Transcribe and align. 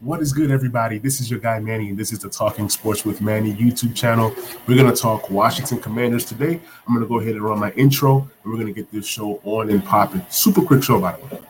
What 0.00 0.20
is 0.20 0.32
good, 0.32 0.52
everybody? 0.52 0.98
This 0.98 1.20
is 1.20 1.28
your 1.28 1.40
guy 1.40 1.58
Manny, 1.58 1.88
and 1.88 1.98
this 1.98 2.12
is 2.12 2.20
the 2.20 2.28
Talking 2.28 2.68
Sports 2.68 3.04
with 3.04 3.20
Manny 3.20 3.52
YouTube 3.52 3.96
channel. 3.96 4.32
We're 4.68 4.76
going 4.76 4.94
to 4.94 4.94
talk 4.94 5.28
Washington 5.28 5.80
Commanders 5.80 6.24
today. 6.24 6.60
I'm 6.86 6.94
going 6.94 7.00
to 7.00 7.08
go 7.08 7.18
ahead 7.18 7.34
and 7.34 7.42
run 7.42 7.58
my 7.58 7.72
intro, 7.72 8.18
and 8.20 8.52
we're 8.52 8.60
going 8.60 8.72
to 8.72 8.72
get 8.72 8.92
this 8.92 9.04
show 9.04 9.40
on 9.42 9.70
and 9.70 9.84
popping. 9.84 10.24
Super 10.30 10.62
quick 10.62 10.84
show, 10.84 11.00
by 11.00 11.16
the 11.16 11.34
way. 11.34 11.47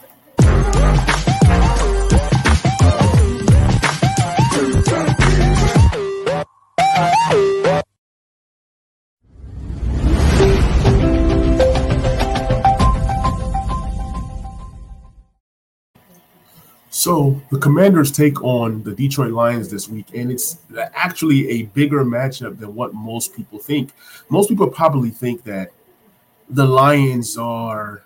The 17.50 17.58
Commanders 17.58 18.12
take 18.12 18.42
on 18.42 18.82
the 18.82 18.94
Detroit 18.94 19.32
Lions 19.32 19.70
this 19.70 19.88
week, 19.88 20.06
and 20.14 20.30
it's 20.30 20.58
actually 20.94 21.48
a 21.50 21.62
bigger 21.64 22.04
matchup 22.04 22.58
than 22.58 22.74
what 22.74 22.94
most 22.94 23.34
people 23.34 23.58
think. 23.58 23.92
Most 24.28 24.48
people 24.48 24.68
probably 24.68 25.10
think 25.10 25.42
that 25.44 25.70
the 26.48 26.64
Lions 26.64 27.36
are 27.36 28.04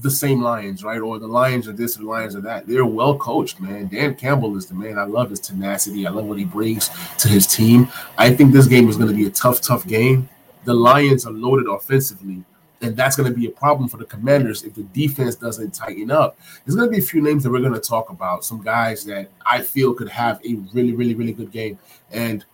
the 0.00 0.10
same 0.10 0.40
Lions, 0.40 0.84
right? 0.84 1.00
Or 1.00 1.18
the 1.18 1.26
Lions 1.26 1.68
are 1.68 1.72
this, 1.72 1.96
or 1.96 2.00
the 2.00 2.08
Lions 2.08 2.36
are 2.36 2.40
that. 2.40 2.66
They're 2.66 2.84
well 2.84 3.16
coached, 3.16 3.60
man. 3.60 3.88
Dan 3.88 4.14
Campbell 4.14 4.56
is 4.56 4.66
the 4.66 4.74
man. 4.74 4.98
I 4.98 5.04
love 5.04 5.30
his 5.30 5.40
tenacity. 5.40 6.06
I 6.06 6.10
love 6.10 6.26
what 6.26 6.38
he 6.38 6.44
brings 6.44 6.90
to 7.18 7.28
his 7.28 7.46
team. 7.46 7.88
I 8.16 8.30
think 8.34 8.52
this 8.52 8.66
game 8.66 8.88
is 8.88 8.96
going 8.96 9.08
to 9.08 9.16
be 9.16 9.26
a 9.26 9.30
tough, 9.30 9.60
tough 9.60 9.86
game. 9.86 10.28
The 10.64 10.74
Lions 10.74 11.26
are 11.26 11.32
loaded 11.32 11.68
offensively 11.68 12.44
and 12.80 12.96
that's 12.96 13.16
going 13.16 13.30
to 13.30 13.36
be 13.36 13.46
a 13.46 13.50
problem 13.50 13.88
for 13.88 13.96
the 13.96 14.04
commanders 14.04 14.62
if 14.62 14.74
the 14.74 14.84
defense 14.84 15.34
doesn't 15.34 15.72
tighten 15.72 16.10
up. 16.10 16.38
There's 16.64 16.76
going 16.76 16.88
to 16.88 16.92
be 16.92 17.02
a 17.02 17.06
few 17.06 17.20
names 17.20 17.42
that 17.42 17.50
we're 17.50 17.60
going 17.60 17.74
to 17.74 17.80
talk 17.80 18.10
about, 18.10 18.44
some 18.44 18.62
guys 18.62 19.04
that 19.04 19.28
I 19.44 19.62
feel 19.62 19.94
could 19.94 20.08
have 20.08 20.40
a 20.44 20.54
really, 20.72 20.92
really, 20.92 21.14
really 21.14 21.32
good 21.32 21.50
game. 21.50 21.78
And 22.12 22.44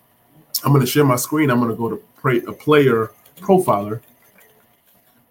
I'm 0.65 0.73
going 0.73 0.85
to 0.85 0.91
share 0.91 1.05
my 1.05 1.17
screen. 1.17 1.51
I'm 1.51 1.59
going 1.59 1.71
to 1.71 1.77
go 1.77 1.91
to 1.91 2.03
pray, 2.17 2.39
a 2.47 2.53
player 2.53 3.13
profiler 3.37 4.01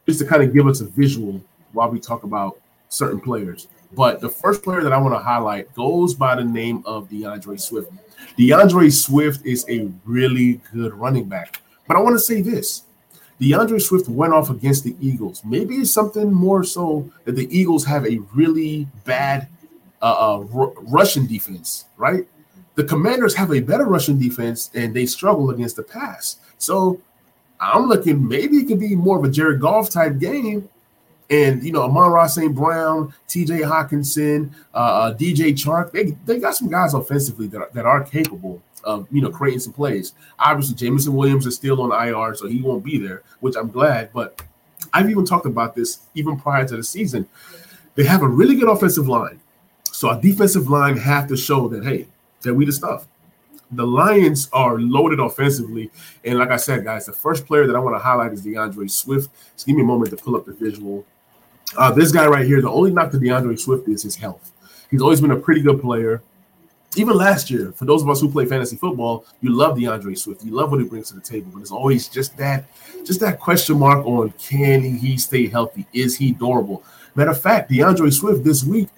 just 0.06 0.20
to 0.20 0.26
kind 0.26 0.44
of 0.44 0.54
give 0.54 0.68
us 0.68 0.82
a 0.82 0.86
visual 0.86 1.42
while 1.72 1.90
we 1.90 2.00
talk 2.00 2.24
about 2.24 2.60
certain 2.90 3.20
players. 3.20 3.68
But 3.94 4.22
the 4.22 4.30
first 4.30 4.64
player 4.64 4.82
that 4.84 4.92
I 4.92 4.98
want 4.98 5.14
to 5.14 5.20
highlight 5.20 5.74
goes 5.74 6.14
by 6.14 6.36
the 6.36 6.44
name 6.44 6.84
of 6.86 7.10
D'Andre 7.10 7.58
Swift. 7.58 7.92
D'Andre 8.38 8.90
Swift 8.90 9.46
is 9.46 9.66
a 9.70 9.90
really 10.06 10.62
good 10.72 10.94
running 10.94 11.26
back. 11.26 11.62
But 11.88 11.98
I 11.98 12.00
want 12.00 12.16
to 12.16 12.20
say 12.20 12.42
this 12.42 12.84
D'Andre 13.50 13.80
Swift 13.80 14.08
went 14.08 14.34
off 14.34 14.50
against 14.50 14.84
the 14.84 14.96
Eagles. 15.02 15.44
Maybe 15.44 15.76
it's 15.76 15.92
something 15.92 16.32
more 16.32 16.64
so 16.64 17.10
that 17.26 17.36
the 17.36 17.48
Eagles 17.58 17.86
have 17.86 18.06
a 18.06 18.20
really 18.34 18.88
bad 19.06 19.48
uh, 20.02 20.06
uh, 20.06 20.48
r- 20.54 20.74
rushing 20.82 21.26
defense, 21.28 21.86
right? 21.98 22.28
The 22.76 22.84
Commanders 22.84 23.36
have 23.36 23.52
a 23.52 23.60
better 23.60 23.86
rushing 23.86 24.18
defense 24.20 24.70
and 24.74 24.94
they 24.94 25.06
struggle 25.06 25.50
against 25.50 25.76
the 25.76 25.84
pass. 25.84 26.38
So 26.58 27.02
I'm 27.60 27.88
looking 27.88 28.28
maybe 28.28 28.58
it 28.58 28.68
could 28.68 28.80
be 28.80 28.96
more 28.96 29.18
of 29.18 29.24
a 29.24 29.30
Jared 29.30 29.62
Goff 29.62 29.90
type 29.90 30.20
game. 30.20 30.70
And 31.30 31.64
you 31.64 31.72
know, 31.72 31.84
Amon-Ra 31.84 32.28
St. 32.28 32.54
Brown, 32.54 33.14
TJ 33.28 33.62
Hockenson, 33.62 34.52
uh, 34.74 34.78
uh 34.78 35.14
DJ 35.14 35.54
Chark, 35.54 35.92
they, 35.92 36.12
they 36.26 36.40
got 36.40 36.56
some 36.56 36.70
guys 36.70 36.94
offensively 36.94 37.48
that 37.48 37.62
are, 37.62 37.70
that 37.74 37.86
are 37.86 38.04
capable 38.04 38.62
of 38.84 39.08
you 39.12 39.22
know 39.22 39.30
creating 39.30 39.60
some 39.60 39.74
plays. 39.74 40.14
Obviously, 40.40 40.76
Jameson 40.76 41.14
Williams 41.14 41.46
is 41.46 41.56
still 41.56 41.82
on 41.82 41.92
IR, 41.92 42.36
so 42.36 42.48
he 42.48 42.62
won't 42.62 42.84
be 42.84 42.98
there, 42.98 43.24
which 43.40 43.56
I'm 43.56 43.70
glad. 43.70 44.12
But 44.14 44.42
I've 44.94 45.10
even 45.10 45.26
talked 45.26 45.46
about 45.46 45.76
this 45.76 46.00
even 46.16 46.40
prior 46.40 46.68
to 46.68 46.78
the 46.78 46.84
season. 46.84 47.28
They 47.96 48.04
have 48.06 48.22
a 48.22 48.28
really 48.28 48.56
good 48.56 48.70
offensive 48.70 49.08
line, 49.08 49.40
so 49.84 50.10
our 50.10 50.20
defensive 50.20 50.70
line 50.70 50.98
have 50.98 51.28
to 51.28 51.38
show 51.38 51.68
that 51.70 51.84
hey, 51.84 52.08
that 52.42 52.54
we 52.54 52.66
the 52.66 52.72
stuff. 52.72 53.08
The 53.72 53.88
Lions 53.88 54.50
are 54.54 54.78
loaded 54.78 55.20
offensively, 55.20 55.90
and 56.24 56.38
like 56.38 56.52
I 56.52 56.58
said, 56.58 56.84
guys, 56.84 57.08
the 57.08 57.14
first 57.14 57.48
player 57.48 57.66
that 57.66 57.76
I 57.76 57.80
want 57.80 57.96
to 57.96 58.00
highlight 58.00 58.34
is 58.34 58.44
D'Andre 58.44 58.88
Swift. 58.88 59.30
Just 59.56 59.66
give 59.66 59.76
me 59.76 59.82
a 59.82 59.86
moment 59.86 60.12
to 60.12 60.18
pull 60.18 60.36
up 60.36 60.46
the 60.46 60.54
visual. 60.54 61.06
Uh, 61.78 61.92
this 61.92 62.12
guy 62.12 62.28
right 62.28 62.46
here, 62.46 62.62
the 62.62 62.70
only 62.70 62.92
knock 62.92 63.12
to 63.12 63.20
D'Andre 63.20 63.56
Swift 63.56 63.88
is 63.88 64.04
his 64.04 64.16
health. 64.16 64.52
He's 64.92 65.02
always 65.02 65.22
been 65.22 65.32
a 65.32 65.40
pretty 65.40 65.62
good 65.62 65.82
player 65.82 66.22
even 66.96 67.16
last 67.16 67.50
year, 67.50 67.72
for 67.72 67.86
those 67.86 68.04
of 68.04 68.10
us 68.10 68.22
who 68.22 68.30
play 68.30 68.46
fantasy 68.46 68.76
football, 68.76 69.26
you 69.42 69.52
love 69.52 69.80
D'Andre 69.80 70.14
Swift. 70.16 70.44
You 70.44 70.52
love 70.52 70.72
what 70.72 70.80
he 70.80 70.88
brings 70.88 71.10
to 71.10 71.16
the 71.16 71.22
table, 71.22 71.50
but 71.54 71.62
it's 71.62 71.72
always 71.72 72.08
just 72.08 72.38
that, 72.38 72.66
just 73.04 73.20
that 73.22 73.40
question 73.40 73.80
mark 73.80 74.06
on 74.06 74.32
can 74.38 74.84
he 74.84 75.18
stay 75.18 75.48
healthy? 75.48 75.86
Is 75.94 76.16
he 76.16 76.32
durable? 76.32 76.84
Matter 77.16 77.32
of 77.32 77.42
fact, 77.42 77.72
D'Andre 77.72 78.10
Swift 78.10 78.44
this 78.44 78.64
week 78.64 78.90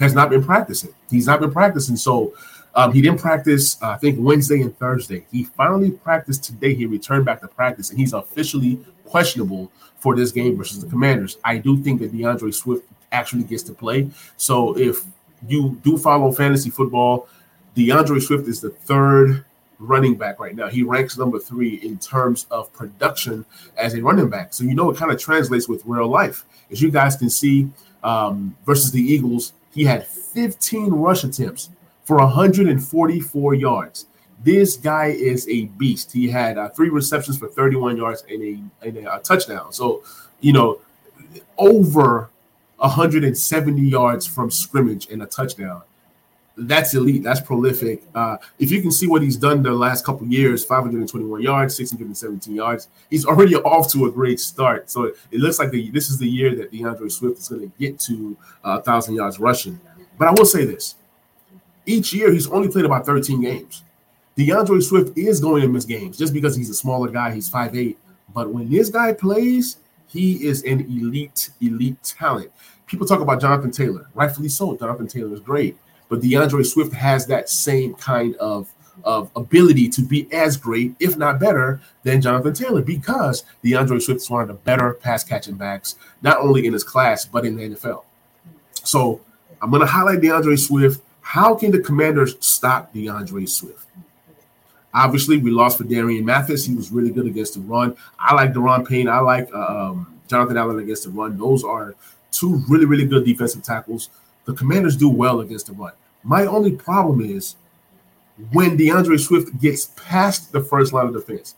has 0.00 0.14
not 0.14 0.30
been 0.30 0.42
practicing. 0.42 0.94
He's 1.10 1.26
not 1.26 1.40
been 1.40 1.52
practicing, 1.52 1.96
so 1.96 2.34
um, 2.74 2.92
he 2.92 3.02
didn't 3.02 3.20
practice. 3.20 3.80
Uh, 3.82 3.90
I 3.90 3.96
think 3.98 4.16
Wednesday 4.18 4.62
and 4.62 4.76
Thursday. 4.78 5.26
He 5.30 5.44
finally 5.44 5.90
practiced 5.90 6.44
today. 6.44 6.74
He 6.74 6.86
returned 6.86 7.26
back 7.26 7.40
to 7.42 7.48
practice, 7.48 7.90
and 7.90 7.98
he's 7.98 8.14
officially 8.14 8.80
questionable 9.12 9.70
for 10.02 10.16
this 10.16 10.32
game 10.32 10.56
versus 10.56 10.82
the 10.82 10.90
Commanders. 10.90 11.38
I 11.44 11.58
do 11.58 11.72
think 11.84 12.00
that 12.00 12.10
D'Andre 12.12 12.50
Swift 12.50 12.84
actually 13.12 13.44
gets 13.44 13.62
to 13.64 13.72
play. 13.72 14.08
So 14.36 14.76
if 14.76 15.04
you 15.46 15.78
do 15.84 15.98
follow 15.98 16.32
fantasy 16.32 16.70
football 16.70 17.28
D'Andre 17.74 18.20
Swift 18.20 18.48
is 18.48 18.60
the 18.60 18.70
third 18.70 19.44
running 19.78 20.14
back 20.14 20.38
right 20.38 20.54
now. 20.54 20.68
He 20.68 20.82
ranks 20.82 21.16
number 21.16 21.38
three 21.38 21.76
in 21.76 21.98
terms 21.98 22.46
of 22.50 22.72
production 22.72 23.44
as 23.76 23.94
a 23.94 24.02
running 24.02 24.28
back. 24.28 24.52
So 24.54 24.64
you 24.64 24.74
know 24.74 24.90
it 24.90 24.96
kind 24.96 25.10
of 25.10 25.18
translates 25.18 25.68
with 25.68 25.82
real 25.86 26.08
life. 26.08 26.44
As 26.70 26.80
you 26.80 26.90
guys 26.90 27.16
can 27.16 27.30
see, 27.30 27.70
um, 28.04 28.56
versus 28.66 28.92
the 28.92 29.00
Eagles, 29.00 29.52
he 29.72 29.84
had 29.84 30.06
15 30.06 30.90
rush 30.90 31.24
attempts 31.24 31.70
for 32.04 32.16
144 32.18 33.54
yards. 33.54 34.06
This 34.44 34.76
guy 34.76 35.06
is 35.06 35.48
a 35.48 35.66
beast. 35.66 36.12
He 36.12 36.28
had 36.28 36.58
uh, 36.58 36.68
three 36.70 36.88
receptions 36.88 37.38
for 37.38 37.48
31 37.48 37.96
yards 37.96 38.24
and 38.28 38.42
a, 38.42 38.86
and 38.86 39.06
a, 39.06 39.20
touchdown. 39.20 39.72
So, 39.72 40.02
you 40.40 40.52
know, 40.52 40.80
over 41.58 42.30
170 42.76 43.80
yards 43.80 44.26
from 44.26 44.50
scrimmage 44.50 45.08
and 45.10 45.22
a 45.22 45.26
touchdown 45.26 45.82
that's 46.56 46.94
elite. 46.94 47.22
That's 47.22 47.40
prolific. 47.40 48.02
Uh, 48.14 48.36
if 48.58 48.70
you 48.70 48.82
can 48.82 48.90
see 48.90 49.06
what 49.06 49.22
he's 49.22 49.36
done 49.36 49.62
the 49.62 49.72
last 49.72 50.04
couple 50.04 50.26
years 50.26 50.64
521 50.64 51.40
yards, 51.42 51.76
617 51.76 52.54
yards, 52.54 52.88
he's 53.10 53.24
already 53.24 53.56
off 53.56 53.90
to 53.92 54.06
a 54.06 54.10
great 54.10 54.38
start. 54.38 54.90
So 54.90 55.04
it 55.30 55.40
looks 55.40 55.58
like 55.58 55.70
the, 55.70 55.90
this 55.90 56.10
is 56.10 56.18
the 56.18 56.28
year 56.28 56.54
that 56.56 56.72
D'Andre 56.72 57.08
Swift 57.08 57.38
is 57.38 57.48
going 57.48 57.62
to 57.62 57.72
get 57.78 57.98
to 58.00 58.36
uh, 58.64 58.74
1,000 58.76 59.14
yards 59.14 59.38
rushing. 59.40 59.80
But 60.18 60.28
I 60.28 60.32
will 60.32 60.44
say 60.44 60.64
this 60.64 60.96
each 61.86 62.12
year, 62.12 62.32
he's 62.32 62.48
only 62.48 62.68
played 62.68 62.84
about 62.84 63.06
13 63.06 63.40
games. 63.40 63.82
D'Andre 64.36 64.80
Swift 64.80 65.16
is 65.16 65.40
going 65.40 65.62
to 65.62 65.68
miss 65.68 65.84
games 65.84 66.16
just 66.16 66.32
because 66.32 66.56
he's 66.56 66.70
a 66.70 66.74
smaller 66.74 67.08
guy. 67.08 67.32
He's 67.32 67.50
5'8. 67.50 67.96
But 68.34 68.52
when 68.52 68.70
this 68.70 68.88
guy 68.88 69.12
plays, 69.12 69.76
he 70.06 70.44
is 70.46 70.62
an 70.64 70.80
elite, 70.80 71.50
elite 71.60 72.02
talent. 72.02 72.50
People 72.86 73.06
talk 73.06 73.20
about 73.20 73.40
Jonathan 73.40 73.70
Taylor, 73.70 74.08
rightfully 74.14 74.48
so. 74.48 74.76
Jonathan 74.76 75.06
Taylor 75.06 75.34
is 75.34 75.40
great. 75.40 75.76
But 76.08 76.20
D'Andre 76.22 76.62
Swift 76.62 76.92
has 76.92 77.26
that 77.26 77.48
same 77.48 77.94
kind 77.94 78.34
of 78.36 78.72
of 79.04 79.30
ability 79.36 79.88
to 79.88 80.02
be 80.02 80.30
as 80.32 80.56
great, 80.56 80.94
if 81.00 81.16
not 81.16 81.40
better, 81.40 81.80
than 82.02 82.20
Jonathan 82.20 82.52
Taylor 82.52 82.82
because 82.82 83.44
D'Andre 83.64 83.98
Swift 83.98 84.20
is 84.20 84.30
one 84.30 84.42
of 84.42 84.48
the 84.48 84.54
better 84.54 84.94
pass 84.94 85.24
catching 85.24 85.56
backs, 85.56 85.96
not 86.22 86.38
only 86.38 86.66
in 86.66 86.72
his 86.72 86.84
class, 86.84 87.24
but 87.24 87.44
in 87.44 87.56
the 87.56 87.70
NFL. 87.70 88.04
So 88.84 89.20
I'm 89.60 89.70
going 89.70 89.80
to 89.80 89.86
highlight 89.86 90.20
D'Andre 90.20 90.56
Swift. 90.56 91.02
How 91.20 91.54
can 91.54 91.70
the 91.70 91.80
commanders 91.80 92.36
stop 92.40 92.92
D'Andre 92.92 93.46
Swift? 93.46 93.86
Obviously, 94.94 95.38
we 95.38 95.50
lost 95.50 95.78
Phidarian 95.78 96.24
Mathis. 96.24 96.66
He 96.66 96.74
was 96.74 96.92
really 96.92 97.10
good 97.10 97.26
against 97.26 97.54
the 97.54 97.60
run. 97.60 97.96
I 98.18 98.34
like 98.34 98.52
Daron 98.52 98.86
Payne. 98.86 99.08
I 99.08 99.20
like 99.20 99.48
uh, 99.54 99.90
um, 99.90 100.20
Jonathan 100.28 100.56
Allen 100.56 100.78
against 100.78 101.04
the 101.04 101.10
run. 101.10 101.38
Those 101.38 101.64
are 101.64 101.94
two 102.30 102.62
really, 102.68 102.84
really 102.84 103.06
good 103.06 103.24
defensive 103.24 103.62
tackles. 103.62 104.10
The 104.44 104.52
commanders 104.52 104.96
do 104.96 105.08
well 105.08 105.40
against 105.40 105.66
the 105.66 105.72
run. 105.72 105.92
My 106.22 106.46
only 106.46 106.72
problem 106.72 107.20
is 107.20 107.56
when 108.52 108.76
D'Andre 108.76 109.16
Swift 109.16 109.58
gets 109.60 109.86
past 109.96 110.52
the 110.52 110.60
first 110.60 110.92
line 110.92 111.06
of 111.06 111.14
defense. 111.14 111.54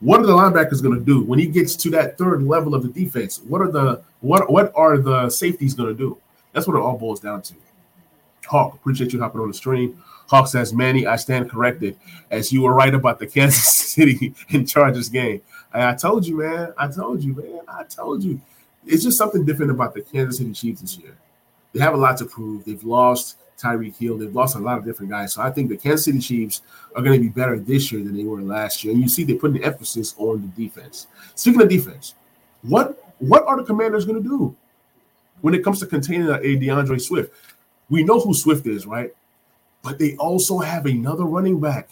What 0.00 0.20
are 0.20 0.26
the 0.26 0.32
linebackers 0.32 0.82
going 0.82 0.98
to 0.98 1.04
do 1.04 1.22
when 1.22 1.38
he 1.38 1.46
gets 1.46 1.76
to 1.76 1.90
that 1.90 2.18
third 2.18 2.42
level 2.42 2.74
of 2.74 2.82
the 2.82 2.88
defense? 2.88 3.40
What 3.40 3.60
are 3.62 3.70
the 3.70 4.02
what 4.20 4.50
what 4.50 4.72
are 4.74 4.98
the 4.98 5.30
safeties 5.30 5.74
going 5.74 5.88
to 5.88 5.94
do? 5.94 6.18
That's 6.52 6.66
what 6.66 6.76
it 6.76 6.80
all 6.80 6.98
boils 6.98 7.20
down 7.20 7.42
to. 7.42 7.54
Hawk, 8.46 8.74
appreciate 8.74 9.12
you 9.12 9.20
hopping 9.20 9.40
on 9.40 9.48
the 9.48 9.54
stream. 9.54 10.02
Hawk 10.28 10.48
says, 10.48 10.72
Manny, 10.72 11.06
I 11.06 11.16
stand 11.16 11.50
corrected 11.50 11.98
as 12.30 12.52
you 12.52 12.62
were 12.62 12.72
right 12.72 12.94
about 12.94 13.18
the 13.18 13.26
Kansas 13.34 13.66
City 13.66 14.34
and 14.50 14.68
Chargers 14.68 15.08
game. 15.08 15.42
And 15.72 15.82
I 15.82 15.94
told 15.94 16.26
you, 16.26 16.38
man. 16.38 16.72
I 16.78 16.88
told 16.88 17.22
you, 17.22 17.34
man. 17.34 17.60
I 17.68 17.84
told 17.84 18.22
you. 18.22 18.40
It's 18.86 19.02
just 19.02 19.18
something 19.18 19.44
different 19.44 19.70
about 19.70 19.94
the 19.94 20.02
Kansas 20.02 20.38
City 20.38 20.52
Chiefs 20.52 20.80
this 20.82 20.98
year. 20.98 21.16
They 21.72 21.80
have 21.80 21.94
a 21.94 21.96
lot 21.98 22.16
to 22.18 22.26
prove. 22.26 22.64
They've 22.64 22.84
lost 22.84 23.38
Tyreek 23.58 23.96
Hill. 23.98 24.18
They've 24.18 24.34
lost 24.34 24.56
a 24.56 24.60
lot 24.60 24.78
of 24.78 24.84
different 24.84 25.10
guys. 25.10 25.32
So 25.32 25.42
I 25.42 25.50
think 25.50 25.68
the 25.68 25.76
Kansas 25.76 26.04
City 26.04 26.20
Chiefs 26.20 26.62
are 26.94 27.02
going 27.02 27.18
to 27.18 27.22
be 27.22 27.28
better 27.28 27.58
this 27.58 27.90
year 27.90 28.02
than 28.04 28.16
they 28.16 28.24
were 28.24 28.42
last 28.42 28.84
year. 28.84 28.92
And 28.92 29.02
you 29.02 29.08
see 29.08 29.24
they're 29.24 29.36
putting 29.36 29.60
the 29.60 29.64
emphasis 29.64 30.14
on 30.18 30.42
the 30.42 30.66
defense. 30.66 31.08
Speaking 31.34 31.62
of 31.62 31.68
defense, 31.68 32.14
what 32.62 33.00
what 33.18 33.44
are 33.46 33.56
the 33.56 33.64
commanders 33.64 34.04
going 34.04 34.22
to 34.22 34.28
do 34.28 34.56
when 35.40 35.54
it 35.54 35.64
comes 35.64 35.80
to 35.80 35.86
containing 35.86 36.28
uh, 36.28 36.38
a 36.42 36.56
D'Andre 36.56 36.98
Swift? 36.98 37.32
We 37.88 38.02
know 38.02 38.20
who 38.20 38.34
Swift 38.34 38.66
is, 38.66 38.86
right? 38.86 39.14
But 39.82 39.98
they 39.98 40.16
also 40.16 40.58
have 40.58 40.86
another 40.86 41.24
running 41.24 41.60
back 41.60 41.90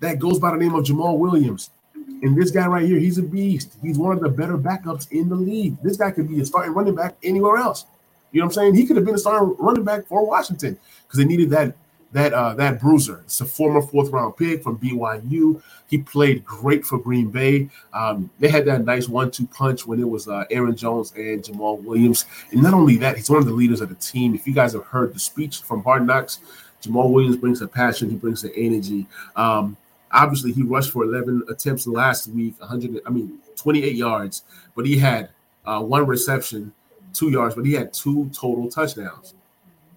that 0.00 0.18
goes 0.18 0.38
by 0.38 0.52
the 0.52 0.56
name 0.56 0.74
of 0.74 0.84
Jamaal 0.84 1.18
Williams. 1.18 1.70
And 1.94 2.36
this 2.36 2.50
guy 2.50 2.66
right 2.66 2.86
here, 2.86 2.98
he's 2.98 3.18
a 3.18 3.22
beast. 3.22 3.76
He's 3.82 3.98
one 3.98 4.12
of 4.12 4.22
the 4.22 4.28
better 4.28 4.58
backups 4.58 5.10
in 5.10 5.28
the 5.28 5.34
league. 5.34 5.76
This 5.82 5.96
guy 5.96 6.10
could 6.10 6.28
be 6.28 6.40
a 6.40 6.44
starting 6.44 6.74
running 6.74 6.94
back 6.94 7.16
anywhere 7.22 7.56
else. 7.56 7.86
You 8.32 8.40
know 8.40 8.46
what 8.46 8.56
I'm 8.56 8.62
saying? 8.62 8.74
He 8.74 8.86
could 8.86 8.96
have 8.96 9.04
been 9.04 9.14
a 9.14 9.18
starting 9.18 9.56
running 9.58 9.84
back 9.84 10.06
for 10.06 10.26
Washington 10.26 10.78
because 11.02 11.18
they 11.18 11.24
needed 11.24 11.50
that 11.50 11.74
that 12.12 12.32
uh, 12.32 12.54
that 12.54 12.80
bruiser. 12.80 13.20
It's 13.24 13.40
a 13.40 13.44
former 13.44 13.82
fourth 13.82 14.10
round 14.10 14.36
pick 14.36 14.62
from 14.62 14.78
BYU. 14.78 15.62
He 15.88 15.98
played 15.98 16.44
great 16.44 16.84
for 16.84 16.98
Green 16.98 17.30
Bay. 17.30 17.68
Um, 17.92 18.30
they 18.38 18.48
had 18.48 18.64
that 18.66 18.84
nice 18.84 19.08
one 19.08 19.30
two 19.30 19.46
punch 19.46 19.86
when 19.86 20.00
it 20.00 20.08
was 20.08 20.28
uh, 20.28 20.44
Aaron 20.50 20.76
Jones 20.76 21.12
and 21.16 21.42
Jamaal 21.42 21.82
Williams. 21.82 22.26
And 22.50 22.62
not 22.62 22.74
only 22.74 22.96
that, 22.98 23.16
he's 23.16 23.30
one 23.30 23.38
of 23.38 23.46
the 23.46 23.52
leaders 23.52 23.80
of 23.80 23.88
the 23.88 23.94
team. 23.96 24.34
If 24.34 24.46
you 24.46 24.54
guys 24.54 24.72
have 24.72 24.84
heard 24.84 25.14
the 25.14 25.20
speech 25.20 25.62
from 25.62 25.82
Hard 25.84 26.06
Knocks, 26.06 26.40
Jamaal 26.82 27.12
Williams 27.12 27.36
brings 27.36 27.60
the 27.60 27.68
passion. 27.68 28.10
He 28.10 28.16
brings 28.16 28.42
the 28.42 28.54
energy. 28.56 29.06
Um, 29.36 29.76
obviously, 30.10 30.52
he 30.52 30.62
rushed 30.62 30.90
for 30.90 31.04
11 31.04 31.44
attempts 31.48 31.86
last 31.86 32.28
week, 32.28 32.58
100. 32.58 33.02
I 33.06 33.10
mean, 33.10 33.38
28 33.56 33.94
yards, 33.94 34.44
but 34.74 34.86
he 34.86 34.98
had 34.98 35.28
uh, 35.64 35.80
one 35.80 36.06
reception, 36.06 36.72
two 37.12 37.30
yards, 37.30 37.54
but 37.54 37.66
he 37.66 37.72
had 37.72 37.92
two 37.92 38.30
total 38.30 38.68
touchdowns. 38.68 39.34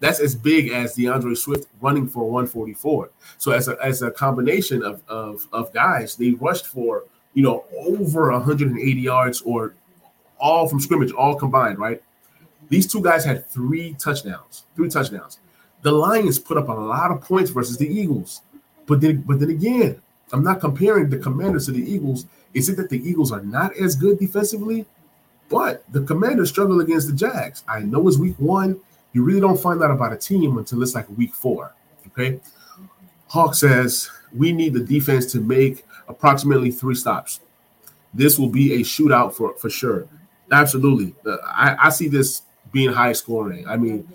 That's 0.04 0.20
as 0.20 0.34
big 0.34 0.68
as 0.68 0.96
D'Andre 0.96 1.34
Swift 1.34 1.66
running 1.80 2.06
for 2.06 2.24
144. 2.24 3.08
So 3.38 3.52
as 3.52 3.68
a 3.68 3.78
as 3.82 4.02
a 4.02 4.10
combination 4.10 4.82
of 4.82 5.00
of, 5.08 5.46
of 5.50 5.72
guys, 5.72 6.14
they 6.16 6.32
rushed 6.32 6.66
for 6.66 7.04
you 7.32 7.42
know 7.42 7.64
over 7.74 8.30
180 8.30 9.00
yards 9.00 9.40
or 9.46 9.74
all 10.38 10.68
from 10.68 10.80
scrimmage, 10.80 11.10
all 11.12 11.36
combined, 11.36 11.78
right? 11.78 12.02
These 12.68 12.92
two 12.92 13.00
guys 13.00 13.24
had 13.24 13.48
three 13.48 13.94
touchdowns, 13.98 14.64
three 14.76 14.90
touchdowns. 14.90 15.38
The 15.80 15.92
Lions 15.92 16.38
put 16.38 16.58
up 16.58 16.68
a 16.68 16.72
lot 16.72 17.10
of 17.10 17.22
points 17.22 17.50
versus 17.50 17.78
the 17.78 17.88
Eagles, 17.88 18.42
but 18.84 19.00
then 19.00 19.22
but 19.22 19.40
then 19.40 19.48
again, 19.48 20.02
I'm 20.34 20.44
not 20.44 20.60
comparing 20.60 21.08
the 21.08 21.16
Commanders 21.18 21.64
to 21.64 21.72
the 21.72 21.90
Eagles. 21.90 22.26
Is 22.52 22.68
it 22.68 22.76
that 22.76 22.90
the 22.90 23.00
Eagles 23.08 23.32
are 23.32 23.40
not 23.40 23.74
as 23.78 23.96
good 23.96 24.18
defensively? 24.18 24.84
But 25.48 25.82
the 25.90 26.02
Commanders 26.02 26.50
struggle 26.50 26.80
against 26.80 27.06
the 27.06 27.14
Jags. 27.14 27.64
I 27.66 27.80
know 27.80 28.06
it's 28.06 28.18
week 28.18 28.36
one. 28.38 28.80
You 29.14 29.22
really 29.22 29.40
don't 29.40 29.58
find 29.58 29.82
out 29.82 29.90
about 29.90 30.12
a 30.12 30.16
team 30.16 30.58
until 30.58 30.82
it's 30.82 30.94
like 30.94 31.08
week 31.16 31.32
four. 31.32 31.72
Okay. 32.08 32.40
Hawk 33.28 33.54
says 33.54 34.10
we 34.34 34.52
need 34.52 34.74
the 34.74 34.80
defense 34.80 35.32
to 35.32 35.40
make 35.40 35.86
approximately 36.08 36.70
three 36.70 36.94
stops. 36.94 37.40
This 38.12 38.38
will 38.38 38.50
be 38.50 38.74
a 38.74 38.80
shootout 38.80 39.32
for, 39.32 39.54
for 39.56 39.70
sure. 39.70 40.06
Absolutely. 40.52 41.14
I, 41.44 41.76
I 41.84 41.90
see 41.90 42.08
this 42.08 42.42
being 42.72 42.92
high 42.92 43.12
scoring. 43.12 43.66
I 43.66 43.76
mean, 43.76 44.06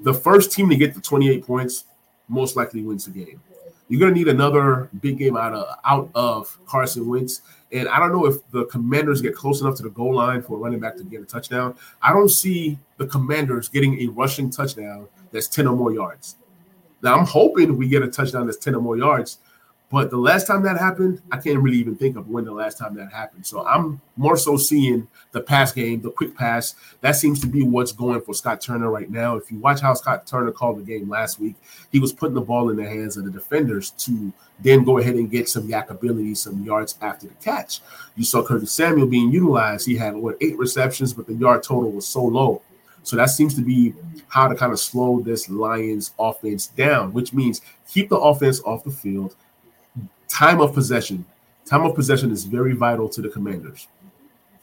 the 0.00 0.12
first 0.12 0.52
team 0.52 0.68
to 0.70 0.76
get 0.76 0.94
the 0.94 1.00
28 1.00 1.46
points 1.46 1.84
most 2.28 2.56
likely 2.56 2.82
wins 2.82 3.04
the 3.04 3.12
game. 3.12 3.40
You're 3.88 4.08
to 4.08 4.14
need 4.14 4.28
another 4.28 4.88
big 5.00 5.18
game 5.18 5.36
out 5.36 5.52
of 5.52 5.78
out 5.84 6.10
of 6.14 6.58
Carson 6.66 7.06
Wentz. 7.06 7.40
And 7.72 7.88
I 7.88 7.98
don't 7.98 8.12
know 8.12 8.26
if 8.26 8.48
the 8.50 8.66
commanders 8.66 9.20
get 9.20 9.34
close 9.34 9.60
enough 9.60 9.74
to 9.76 9.82
the 9.82 9.90
goal 9.90 10.14
line 10.14 10.42
for 10.42 10.54
a 10.54 10.56
running 10.58 10.78
back 10.78 10.96
to 10.96 11.04
get 11.04 11.20
a 11.20 11.24
touchdown. 11.24 11.74
I 12.00 12.12
don't 12.12 12.28
see 12.28 12.78
the 12.96 13.06
commanders 13.06 13.68
getting 13.68 14.00
a 14.02 14.06
rushing 14.06 14.50
touchdown 14.50 15.08
that's 15.32 15.48
10 15.48 15.66
or 15.66 15.76
more 15.76 15.92
yards. 15.92 16.36
Now, 17.02 17.18
I'm 17.18 17.26
hoping 17.26 17.76
we 17.76 17.88
get 17.88 18.02
a 18.02 18.08
touchdown 18.08 18.46
that's 18.46 18.58
10 18.58 18.74
or 18.76 18.80
more 18.80 18.96
yards, 18.96 19.38
but 19.88 20.10
the 20.10 20.16
last 20.16 20.48
time 20.48 20.62
that 20.62 20.78
happened, 20.78 21.22
I 21.30 21.38
can't 21.38 21.60
really 21.60 21.78
even 21.78 21.94
think 21.94 22.16
of 22.16 22.28
when 22.28 22.44
the 22.44 22.52
last 22.52 22.76
time 22.76 22.96
that 22.96 23.12
happened. 23.12 23.46
So 23.46 23.64
I'm 23.64 24.00
more 24.16 24.36
so 24.36 24.56
seeing 24.56 25.06
the 25.30 25.40
pass 25.40 25.70
game, 25.70 26.02
the 26.02 26.10
quick 26.10 26.36
pass. 26.36 26.74
That 27.02 27.12
seems 27.12 27.40
to 27.42 27.46
be 27.46 27.62
what's 27.62 27.92
going 27.92 28.20
for 28.22 28.34
Scott 28.34 28.60
Turner 28.60 28.90
right 28.90 29.08
now. 29.08 29.36
If 29.36 29.50
you 29.52 29.58
watch 29.60 29.80
how 29.80 29.94
Scott 29.94 30.26
Turner 30.26 30.50
called 30.50 30.78
the 30.78 30.82
game 30.82 31.08
last 31.08 31.38
week, 31.38 31.54
he 31.92 32.00
was 32.00 32.12
putting 32.12 32.34
the 32.34 32.40
ball 32.40 32.70
in 32.70 32.76
the 32.76 32.88
hands 32.88 33.16
of 33.16 33.24
the 33.24 33.30
defenders 33.30 33.90
to 33.90 34.32
then 34.58 34.82
go 34.82 34.98
ahead 34.98 35.14
and 35.14 35.30
get 35.30 35.48
some 35.48 35.68
YAC 35.68 35.90
ability, 35.90 36.34
some 36.34 36.64
yards 36.64 36.98
after 37.00 37.28
the 37.28 37.34
catch. 37.34 37.80
You 38.16 38.24
saw 38.24 38.44
Curtis 38.44 38.72
Samuel 38.72 39.06
being 39.06 39.30
utilized. 39.30 39.86
He 39.86 39.96
had 39.96 40.16
what 40.16 40.36
eight 40.40 40.58
receptions, 40.58 41.12
but 41.12 41.28
the 41.28 41.34
yard 41.34 41.62
total 41.62 41.92
was 41.92 42.08
so 42.08 42.24
low. 42.24 42.60
So 43.04 43.14
that 43.14 43.30
seems 43.30 43.54
to 43.54 43.62
be 43.62 43.94
how 44.26 44.48
to 44.48 44.56
kind 44.56 44.72
of 44.72 44.80
slow 44.80 45.20
this 45.20 45.48
Lions 45.48 46.10
offense 46.18 46.66
down, 46.66 47.12
which 47.12 47.32
means 47.32 47.60
keep 47.88 48.08
the 48.08 48.18
offense 48.18 48.60
off 48.62 48.82
the 48.82 48.90
field 48.90 49.36
time 50.28 50.60
of 50.60 50.74
possession. 50.74 51.24
Time 51.64 51.84
of 51.84 51.94
possession 51.94 52.30
is 52.30 52.44
very 52.44 52.74
vital 52.74 53.08
to 53.08 53.20
the 53.20 53.28
commanders. 53.28 53.88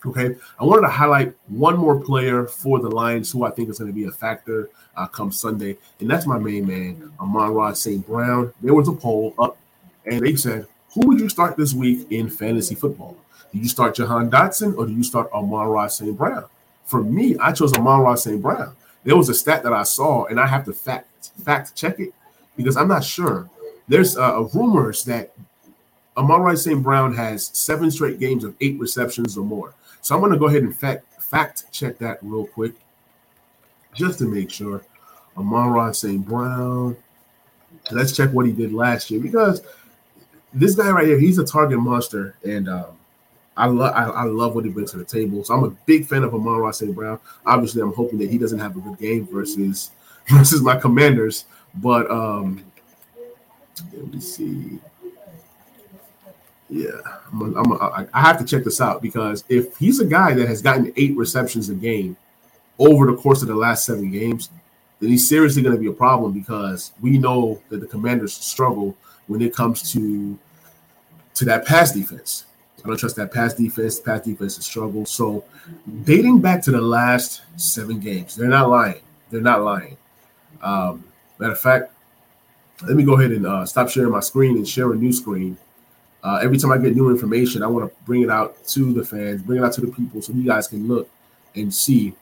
Okay. 0.06 0.36
I 0.60 0.65
wanted 0.65 0.81
to 0.81 0.89
highlight 0.89 1.33
one 1.48 1.77
more 1.77 2.00
player 2.00 2.45
for 2.45 2.80
the 2.80 2.89
Lions 2.89 3.31
who 3.31 3.45
I 3.45 3.51
think 3.51 3.69
is 3.69 3.80
going 3.80 3.89
to 3.89 3.95
be 3.95 4.06
a 4.06 4.12
factor 4.12 4.69
uh, 4.95 5.07
come 5.07 5.31
Sunday, 5.31 5.77
and 6.00 6.10
that's 6.10 6.27
my 6.27 6.38
main 6.38 6.68
man, 6.68 7.12
Amon-Ra 7.19 7.74
St. 7.74 8.06
Brown. 8.06 8.54
There 8.62 8.74
was 8.74 8.88
a 8.88 8.94
poll 8.94 9.33
up, 9.39 9.57
and 10.06 10.21
they 10.21 10.36
said, 10.36 10.68
Who 10.94 11.07
would 11.07 11.19
you 11.19 11.30
start 11.30 11.57
this 11.57 11.74
week 11.74 12.12
in 12.12 12.30
fantasy 12.30 12.75
football? 12.75 13.18
Do 13.54 13.59
you 13.59 13.69
start 13.69 13.95
Jahan 13.95 14.30
Dotson 14.30 14.77
or 14.77 14.88
do 14.88 14.94
you 14.94 15.04
start 15.04 15.31
Amon-Ra 15.31 15.88
St. 15.88 16.18
Brown? 16.18 16.45
For 16.86 17.04
me, 17.04 17.38
I 17.38 17.54
chose 17.54 17.74
Amon-Ra 17.74 18.16
St. 18.16 18.42
Brown. 18.42 18.75
There 19.04 19.16
was 19.16 19.30
a 19.30 19.33
stat 19.33 19.63
that 19.63 19.74
I 19.74 19.83
saw, 19.83 20.25
and 20.25 20.39
I 20.39 20.48
have 20.48 20.66
to 20.66 20.74
fact 20.74 21.31
fact 21.44 21.75
check 21.75 22.00
it 22.00 22.13
because 22.56 22.77
I'm 22.77 22.88
not 22.88 23.04
sure. 23.04 23.50
There's 23.88 24.18
uh, 24.18 24.48
rumors 24.54 25.04
that 25.06 25.33
Amon-Ra 26.18 26.56
St. 26.56 26.81
Brown 26.83 27.15
has 27.15 27.48
seven 27.54 27.89
straight 27.89 28.19
games 28.19 28.44
of 28.44 28.56
eight 28.62 28.80
receptions 28.80 29.38
or 29.38 29.44
more. 29.44 29.74
So 30.01 30.15
I'm 30.15 30.21
going 30.21 30.33
to 30.33 30.38
go 30.38 30.48
ahead 30.48 30.63
and 30.63 30.75
fact 30.75 31.06
fact 31.21 31.71
check 31.71 31.98
that 31.98 32.19
real 32.21 32.45
quick, 32.45 32.74
just 33.94 34.19
to 34.19 34.25
make 34.25 34.51
sure. 34.51 34.83
Amon-Ra 35.38 35.92
St. 35.92 36.24
Brown. 36.24 36.95
Let's 37.92 38.15
check 38.15 38.31
what 38.31 38.45
he 38.45 38.51
did 38.51 38.71
last 38.71 39.10
year 39.10 39.19
because 39.19 39.63
this 40.54 40.75
guy 40.75 40.92
right 40.92 41.07
here, 41.07 41.19
he's 41.19 41.39
a 41.39 41.44
target 41.44 41.80
monster, 41.80 42.36
and 42.44 42.69
um, 42.69 42.98
I 43.57 43.66
love 43.68 43.94
I, 43.95 44.04
I, 44.04 44.24
love 44.25 44.56
what 44.56 44.66
he 44.66 44.71
brings 44.71 44.92
to 44.92 44.98
the 44.98 45.04
table. 45.04 45.44
So 45.44 45.56
I'm 45.56 45.63
a 45.63 45.71
big 45.86 46.06
fan 46.06 46.24
of 46.24 46.33
Amon-Ra 46.33 46.71
St. 46.71 46.94
Brown. 46.94 47.19
Obviously, 47.45 47.81
I'm 47.81 47.94
hoping 47.94 48.19
that 48.19 48.30
he 48.30 48.38
doesn't 48.38 48.59
have 48.59 48.77
a 48.77 48.80
good 48.80 49.00
game 49.00 49.27
versus 49.27 49.92
versus 50.30 50.62
my 50.62 50.77
Commanders, 50.77 51.45
but 51.75 52.09
um, 52.09 52.63
let 53.94 54.13
me 54.13 54.19
see. 54.19 54.80
Yeah, 56.74 57.02
I'm 57.31 57.56
a, 57.56 57.60
I'm 57.60 57.72
a, 57.72 58.08
I 58.16 58.22
have 58.22 58.40
to 58.40 58.46
check 58.46 58.64
this 58.64 58.81
out 58.81 59.00
because 59.00 59.44
if 59.48 59.78
he's 59.78 60.00
a 60.00 60.06
guy 60.06 60.34
that 60.34 60.48
has 60.48 60.60
gotten 60.60 60.92
eight 60.98 61.16
receptions 61.16 61.70
a 61.70 61.75
game 61.75 62.18
over 62.80 63.06
the 63.06 63.16
course 63.16 63.44
of 63.44 63.48
the 63.48 63.54
last 63.54 63.86
seven 63.86 64.10
games, 64.10 64.50
then 65.00 65.12
he's 65.12 65.30
seriously 65.30 65.62
going 65.62 65.75
to 65.75 65.80
be 65.80 65.86
a 65.86 65.94
problem 65.94 66.31
because 66.31 66.92
we 67.00 67.20
know 67.20 67.62
that 67.70 67.80
the 67.80 67.86
Commanders 67.86 68.34
struggle 68.34 68.97
when 69.28 69.40
it 69.40 69.54
comes 69.56 69.92
to 69.94 70.40
to 71.36 71.45
that 71.45 71.68
pass 71.68 71.92
defense. 71.92 72.45
I 72.83 72.88
don't 72.88 72.97
trust 72.97 73.18
that 73.18 73.31
pass 73.31 73.54
defense. 73.54 74.00
Pass 74.00 74.21
defense 74.21 74.56
has 74.56 74.66
struggled. 74.66 75.07
So, 75.07 75.45
dating 76.06 76.42
back 76.42 76.64
to 76.64 76.71
the 76.71 76.81
last 76.81 77.44
seven 77.56 78.00
games, 78.00 78.36
they're 78.36 78.47
not 78.50 78.68
lying. 78.68 79.02
They're 79.30 79.42
not 79.42 79.62
lying. 79.62 79.95
Um, 80.59 81.04
matter 81.38 81.54
of 81.54 81.59
fact, 81.59 81.94
let 82.81 82.95
me 82.97 83.04
go 83.04 83.14
ahead 83.14 83.30
and 83.30 83.45
uh, 83.45 83.64
stop 83.68 83.90
sharing 83.90 84.12
my 84.12 84.21
screen 84.21 84.57
and 84.57 84.68
share 84.68 84.92
a 84.92 84.95
new 84.95 85.14
screen 85.14 85.56
uh, 86.23 86.39
every 86.42 86.57
time 86.57 86.71
I 86.71 86.77
get 86.77 86.95
new 86.95 87.09
information, 87.09 87.63
I 87.63 87.68
want 87.68 87.89
to 87.89 87.95
bring 88.06 88.21
it 88.21 88.30
out 88.30 88.65
to 88.68 88.94
the 88.94 89.03
fans, 89.03 89.42
bring 89.42 89.59
it 89.59 89.65
out 89.65 89.73
to 89.73 89.81
the 89.81 89.92
people, 89.92 90.21
so 90.21 90.31
you 90.31 90.45
guys 90.45 90.68
can 90.68 90.87
look 90.87 91.09
and 91.56 91.73
see 91.73 92.13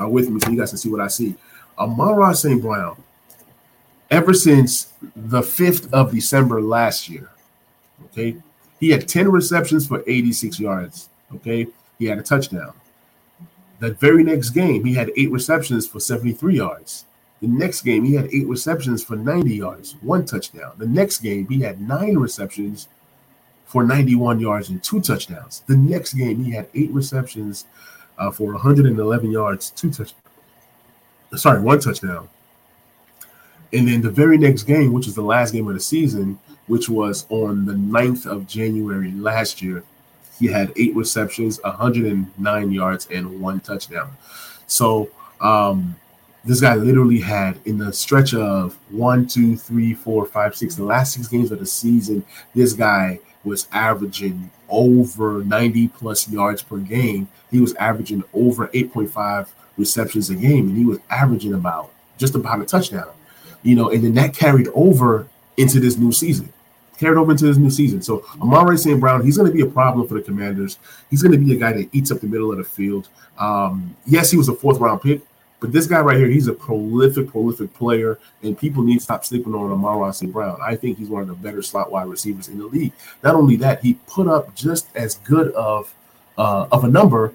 uh, 0.00 0.08
with 0.08 0.28
me, 0.28 0.38
so 0.40 0.50
you 0.50 0.58
guys 0.58 0.70
can 0.70 0.78
see 0.78 0.90
what 0.90 1.00
I 1.00 1.08
see. 1.08 1.34
Amon-Ra 1.78 2.32
St. 2.32 2.60
Brown, 2.60 3.02
ever 4.10 4.34
since 4.34 4.92
the 5.16 5.40
5th 5.40 5.90
of 5.92 6.12
December 6.12 6.60
last 6.60 7.08
year, 7.08 7.30
okay, 8.06 8.36
he 8.78 8.90
had 8.90 9.08
10 9.08 9.30
receptions 9.30 9.86
for 9.86 10.04
86 10.06 10.60
yards, 10.60 11.08
okay, 11.34 11.66
he 11.98 12.04
had 12.04 12.18
a 12.18 12.22
touchdown. 12.22 12.74
That 13.78 13.98
very 13.98 14.22
next 14.22 14.50
game, 14.50 14.84
he 14.84 14.92
had 14.92 15.10
eight 15.16 15.30
receptions 15.30 15.88
for 15.88 16.00
73 16.00 16.56
yards. 16.56 17.06
The 17.40 17.48
next 17.48 17.82
game, 17.82 18.04
he 18.04 18.14
had 18.14 18.28
eight 18.32 18.46
receptions 18.46 19.02
for 19.02 19.16
90 19.16 19.54
yards, 19.54 19.96
one 20.02 20.26
touchdown. 20.26 20.72
The 20.76 20.86
next 20.86 21.20
game, 21.20 21.48
he 21.48 21.60
had 21.60 21.80
nine 21.80 22.18
receptions 22.18 22.88
for 23.64 23.82
91 23.82 24.40
yards 24.40 24.68
and 24.68 24.82
two 24.82 25.00
touchdowns. 25.00 25.62
The 25.66 25.76
next 25.76 26.14
game, 26.14 26.44
he 26.44 26.50
had 26.50 26.68
eight 26.74 26.90
receptions 26.90 27.64
uh, 28.18 28.30
for 28.30 28.52
111 28.52 29.30
yards, 29.30 29.70
two 29.70 29.90
touchdowns. 29.90 30.14
Sorry, 31.36 31.62
one 31.62 31.78
touchdown. 31.80 32.28
And 33.72 33.86
then 33.88 34.02
the 34.02 34.10
very 34.10 34.36
next 34.36 34.64
game, 34.64 34.92
which 34.92 35.06
is 35.06 35.14
the 35.14 35.22
last 35.22 35.52
game 35.52 35.68
of 35.68 35.74
the 35.74 35.80
season, 35.80 36.38
which 36.66 36.88
was 36.88 37.24
on 37.30 37.64
the 37.64 37.74
9th 37.74 38.26
of 38.26 38.46
January 38.46 39.12
last 39.12 39.62
year, 39.62 39.84
he 40.38 40.48
had 40.48 40.72
eight 40.76 40.94
receptions, 40.96 41.60
109 41.62 42.72
yards, 42.72 43.06
and 43.10 43.40
one 43.40 43.60
touchdown. 43.60 44.16
So, 44.66 45.10
um, 45.40 45.96
this 46.44 46.60
guy 46.60 46.74
literally 46.74 47.20
had 47.20 47.58
in 47.64 47.78
the 47.78 47.92
stretch 47.92 48.34
of 48.34 48.78
one, 48.90 49.26
two, 49.26 49.56
three, 49.56 49.94
four, 49.94 50.24
five, 50.24 50.56
six, 50.56 50.74
the 50.74 50.84
last 50.84 51.12
six 51.14 51.28
games 51.28 51.50
of 51.52 51.58
the 51.58 51.66
season, 51.66 52.24
this 52.54 52.72
guy 52.72 53.20
was 53.44 53.68
averaging 53.72 54.50
over 54.68 55.42
90 55.44 55.88
plus 55.88 56.28
yards 56.28 56.62
per 56.62 56.78
game. 56.78 57.28
He 57.50 57.60
was 57.60 57.74
averaging 57.74 58.24
over 58.32 58.68
8.5 58.68 59.48
receptions 59.76 60.30
a 60.30 60.34
game, 60.34 60.68
and 60.68 60.76
he 60.76 60.84
was 60.84 60.98
averaging 61.10 61.54
about 61.54 61.90
just 62.18 62.34
about 62.34 62.60
a 62.60 62.64
touchdown. 62.66 63.10
you 63.62 63.74
know, 63.74 63.90
and 63.90 64.02
then 64.04 64.14
that 64.14 64.34
carried 64.34 64.68
over 64.74 65.26
into 65.56 65.80
this 65.80 65.96
new 65.96 66.12
season. 66.12 66.52
Carried 66.98 67.18
over 67.18 67.32
into 67.32 67.46
this 67.46 67.56
new 67.56 67.70
season. 67.70 68.02
So 68.02 68.24
Amon-Ra 68.40 68.76
St. 68.76 69.00
Brown, 69.00 69.24
he's 69.24 69.36
going 69.36 69.50
to 69.50 69.54
be 69.54 69.62
a 69.62 69.66
problem 69.70 70.06
for 70.06 70.14
the 70.14 70.22
Commanders. 70.22 70.78
He's 71.10 71.22
going 71.22 71.32
to 71.32 71.38
be 71.38 71.54
a 71.54 71.58
guy 71.58 71.72
that 71.72 71.88
eats 71.92 72.10
up 72.10 72.20
the 72.20 72.26
middle 72.26 72.52
of 72.52 72.58
the 72.58 72.64
field. 72.64 73.08
Um, 73.38 73.96
yes, 74.06 74.30
he 74.30 74.36
was 74.36 74.48
a 74.48 74.54
fourth 74.54 74.78
round 74.78 75.00
pick, 75.02 75.22
but 75.60 75.72
this 75.72 75.86
guy 75.86 76.00
right 76.00 76.16
here, 76.16 76.26
he's 76.26 76.48
a 76.48 76.54
prolific, 76.54 77.28
prolific 77.28 77.72
player, 77.74 78.18
and 78.42 78.58
people 78.58 78.82
need 78.82 78.96
to 78.96 79.00
stop 79.00 79.24
sleeping 79.24 79.54
on 79.54 79.70
Amon-Ra 79.70 80.10
St. 80.10 80.32
Brown. 80.32 80.58
I 80.62 80.74
think 80.74 80.96
he's 80.98 81.08
one 81.08 81.22
of 81.22 81.28
the 81.28 81.34
better 81.34 81.62
slot 81.62 81.92
wide 81.92 82.08
receivers 82.08 82.48
in 82.48 82.58
the 82.58 82.64
league. 82.64 82.92
Not 83.22 83.34
only 83.34 83.56
that, 83.56 83.82
he 83.82 83.94
put 84.06 84.26
up 84.26 84.54
just 84.54 84.88
as 84.96 85.16
good 85.16 85.52
of 85.52 85.94
uh, 86.38 86.66
of 86.72 86.84
a 86.84 86.88
number 86.88 87.34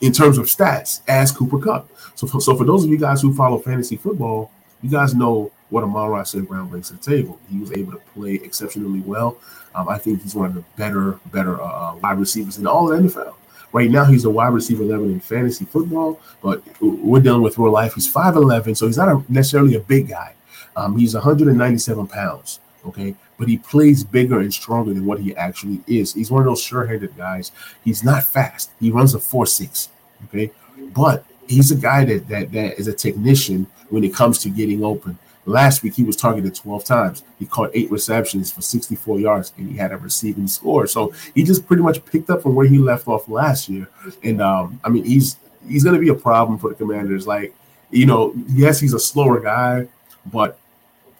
in 0.00 0.12
terms 0.12 0.38
of 0.38 0.46
stats 0.46 1.02
as 1.06 1.30
Cooper 1.30 1.58
Kupp. 1.58 1.90
So, 2.14 2.26
for, 2.26 2.40
so 2.40 2.56
for 2.56 2.64
those 2.64 2.84
of 2.84 2.90
you 2.90 2.98
guys 2.98 3.20
who 3.20 3.34
follow 3.34 3.58
fantasy 3.58 3.96
football, 3.96 4.50
you 4.82 4.90
guys 4.90 5.14
know 5.14 5.52
what 5.68 5.84
Amon-Ra 5.84 6.22
St. 6.22 6.48
Brown 6.48 6.68
brings 6.68 6.88
to 6.88 6.94
the 6.94 7.00
table. 7.00 7.38
He 7.50 7.58
was 7.58 7.72
able 7.72 7.92
to 7.92 7.98
play 8.14 8.34
exceptionally 8.34 9.00
well. 9.00 9.36
Um, 9.74 9.88
I 9.88 9.98
think 9.98 10.22
he's 10.22 10.34
one 10.34 10.46
of 10.46 10.54
the 10.54 10.64
better, 10.76 11.18
better 11.32 11.60
uh, 11.60 11.92
uh 11.92 11.96
wide 11.96 12.18
receivers 12.18 12.56
in 12.56 12.66
all 12.66 12.90
of 12.90 13.02
the 13.02 13.08
NFL. 13.08 13.34
Right 13.76 13.90
now, 13.90 14.06
he's 14.06 14.24
a 14.24 14.30
wide 14.30 14.54
receiver 14.54 14.84
11 14.84 15.10
in 15.10 15.20
fantasy 15.20 15.66
football, 15.66 16.18
but 16.42 16.62
we're 16.80 17.20
dealing 17.20 17.42
with 17.42 17.58
real 17.58 17.70
life. 17.70 17.92
He's 17.92 18.10
5'11, 18.10 18.74
so 18.74 18.86
he's 18.86 18.96
not 18.96 19.08
a, 19.08 19.22
necessarily 19.30 19.74
a 19.74 19.80
big 19.80 20.08
guy. 20.08 20.32
Um, 20.76 20.96
he's 20.96 21.12
197 21.12 22.06
pounds, 22.06 22.60
okay? 22.86 23.14
But 23.38 23.48
he 23.48 23.58
plays 23.58 24.02
bigger 24.02 24.40
and 24.40 24.50
stronger 24.50 24.94
than 24.94 25.04
what 25.04 25.20
he 25.20 25.36
actually 25.36 25.82
is. 25.86 26.14
He's 26.14 26.30
one 26.30 26.40
of 26.40 26.46
those 26.46 26.62
sure 26.62 26.86
handed 26.86 27.14
guys. 27.18 27.52
He's 27.84 28.02
not 28.02 28.24
fast. 28.24 28.70
He 28.80 28.90
runs 28.90 29.12
a 29.12 29.18
4 29.18 29.44
6, 29.44 29.90
okay? 30.24 30.50
But 30.94 31.26
he's 31.46 31.70
a 31.70 31.76
guy 31.76 32.06
that, 32.06 32.28
that, 32.28 32.52
that 32.52 32.78
is 32.78 32.88
a 32.88 32.94
technician 32.94 33.66
when 33.90 34.04
it 34.04 34.14
comes 34.14 34.38
to 34.38 34.48
getting 34.48 34.84
open. 34.84 35.18
Last 35.46 35.84
week, 35.84 35.94
he 35.94 36.02
was 36.02 36.16
targeted 36.16 36.56
12 36.56 36.84
times. 36.84 37.22
He 37.38 37.46
caught 37.46 37.70
eight 37.72 37.90
receptions 37.90 38.50
for 38.50 38.60
64 38.60 39.20
yards, 39.20 39.52
and 39.56 39.70
he 39.70 39.76
had 39.76 39.92
a 39.92 39.96
receiving 39.96 40.48
score. 40.48 40.88
So 40.88 41.12
he 41.34 41.44
just 41.44 41.66
pretty 41.66 41.84
much 41.84 42.04
picked 42.04 42.30
up 42.30 42.42
from 42.42 42.56
where 42.56 42.66
he 42.66 42.78
left 42.78 43.06
off 43.06 43.28
last 43.28 43.68
year. 43.68 43.88
And 44.24 44.42
um, 44.42 44.80
I 44.82 44.88
mean, 44.88 45.04
he's 45.04 45.36
he's 45.68 45.84
going 45.84 45.94
to 45.94 46.00
be 46.00 46.08
a 46.08 46.14
problem 46.14 46.58
for 46.58 46.70
the 46.70 46.74
Commanders. 46.74 47.26
Like, 47.28 47.54
you 47.90 48.06
know, 48.06 48.34
yes, 48.48 48.80
he's 48.80 48.92
a 48.92 48.98
slower 48.98 49.40
guy, 49.40 49.86
but 50.26 50.58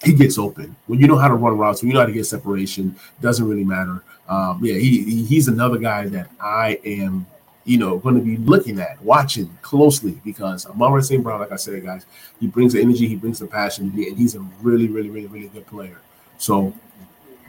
he 0.04 0.12
gets 0.12 0.38
open 0.38 0.74
when 0.86 1.00
you 1.00 1.06
know 1.06 1.16
how 1.16 1.28
to 1.28 1.34
run 1.34 1.56
routes. 1.56 1.82
When 1.82 1.88
you 1.88 1.94
know 1.94 2.00
how 2.00 2.06
to 2.06 2.12
get 2.12 2.26
separation, 2.26 2.96
doesn't 3.20 3.46
really 3.48 3.64
matter. 3.64 4.02
Um, 4.28 4.60
yeah, 4.62 4.74
he 4.74 5.24
he's 5.24 5.46
another 5.46 5.78
guy 5.78 6.08
that 6.08 6.30
I 6.40 6.80
am 6.84 7.26
you 7.66 7.78
know, 7.78 7.98
going 7.98 8.14
to 8.14 8.22
be 8.22 8.36
looking 8.36 8.78
at, 8.78 9.02
watching 9.02 9.50
closely 9.60 10.20
because 10.24 10.64
Amon-Ra 10.66 11.00
St. 11.00 11.22
Brown, 11.22 11.40
like 11.40 11.50
I 11.50 11.56
said, 11.56 11.82
guys, 11.84 12.06
he 12.38 12.46
brings 12.46 12.72
the 12.72 12.80
energy, 12.80 13.08
he 13.08 13.16
brings 13.16 13.40
the 13.40 13.46
passion, 13.46 13.92
and 13.94 14.16
he's 14.16 14.36
a 14.36 14.40
really, 14.62 14.86
really, 14.86 15.10
really, 15.10 15.26
really 15.26 15.48
good 15.48 15.66
player. 15.66 15.98
So 16.38 16.72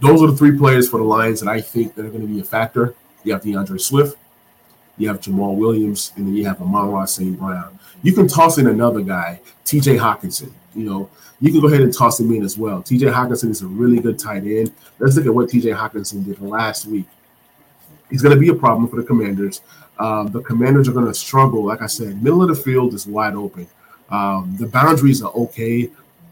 those 0.01 0.23
are 0.23 0.27
the 0.27 0.35
three 0.35 0.57
players 0.57 0.89
for 0.89 0.97
the 0.97 1.03
Lions 1.03 1.39
that 1.41 1.49
I 1.49 1.61
think 1.61 1.93
that 1.95 2.05
are 2.05 2.09
going 2.09 2.21
to 2.21 2.27
be 2.27 2.39
a 2.39 2.43
factor. 2.43 2.95
You 3.23 3.33
have 3.33 3.43
D'Andre 3.43 3.77
Swift, 3.77 4.17
you 4.97 5.07
have 5.07 5.21
Jamaal 5.21 5.55
Williams, 5.55 6.13
and 6.15 6.27
then 6.27 6.35
you 6.35 6.45
have 6.45 6.59
Amon-Ra 6.61 7.05
St. 7.05 7.37
Brown. 7.37 7.77
You 8.01 8.13
can 8.13 8.27
toss 8.27 8.57
in 8.57 8.67
another 8.67 9.01
guy, 9.01 9.39
TJ 9.65 9.99
Hockenson. 9.99 10.51
You 10.73 10.89
know, 10.89 11.09
you 11.39 11.51
can 11.51 11.61
go 11.61 11.67
ahead 11.67 11.81
and 11.81 11.93
toss 11.93 12.19
him 12.19 12.31
in 12.33 12.43
as 12.43 12.57
well. 12.57 12.81
TJ 12.81 13.13
Hockenson 13.13 13.51
is 13.51 13.61
a 13.61 13.67
really 13.67 13.99
good 13.99 14.17
tight 14.17 14.43
end. 14.43 14.73
Let's 14.97 15.15
look 15.15 15.27
at 15.27 15.33
what 15.33 15.49
TJ 15.49 15.75
Hockenson 15.75 16.25
did 16.25 16.41
last 16.41 16.87
week. 16.87 17.05
He's 18.09 18.21
going 18.21 18.33
to 18.33 18.39
be 18.39 18.49
a 18.49 18.55
problem 18.55 18.87
for 18.87 18.95
the 18.95 19.03
Commanders. 19.03 19.61
Um, 19.99 20.27
the 20.31 20.41
Commanders 20.41 20.87
are 20.87 20.93
going 20.93 21.07
to 21.07 21.13
struggle. 21.13 21.63
Like 21.63 21.81
I 21.81 21.87
said, 21.87 22.21
middle 22.21 22.41
of 22.41 22.49
the 22.49 22.55
field 22.55 22.93
is 22.93 23.07
wide 23.07 23.35
open. 23.35 23.67
Um, 24.09 24.55
the 24.59 24.67
boundaries 24.67 25.21
are 25.21 25.31
okay. 25.31 25.89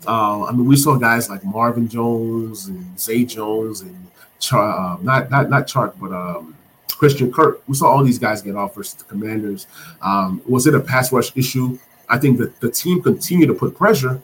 Uh, 0.07 0.45
I 0.45 0.51
mean, 0.51 0.65
we 0.65 0.75
saw 0.75 0.95
guys 0.95 1.29
like 1.29 1.43
Marvin 1.43 1.87
Jones 1.87 2.67
and 2.67 2.99
Zay 2.99 3.25
Jones 3.25 3.81
and 3.81 4.07
Char- 4.39 4.95
uh, 4.95 4.97
not 5.01 5.31
not 5.31 5.49
not 5.49 5.67
Chark, 5.67 5.93
but 5.99 6.11
um, 6.11 6.55
Christian 6.91 7.31
Kirk. 7.31 7.63
We 7.67 7.75
saw 7.75 7.87
all 7.87 8.03
these 8.03 8.19
guys 8.19 8.41
get 8.41 8.55
off 8.55 8.75
versus 8.75 8.95
the 8.95 9.03
Commanders. 9.05 9.67
Um, 10.01 10.41
was 10.47 10.67
it 10.67 10.75
a 10.75 10.79
pass 10.79 11.11
rush 11.11 11.35
issue? 11.35 11.79
I 12.07 12.19
think 12.19 12.37
that 12.37 12.59
the 12.59 12.69
team 12.69 13.01
continued 13.01 13.47
to 13.47 13.55
put 13.55 13.75
pressure. 13.75 14.21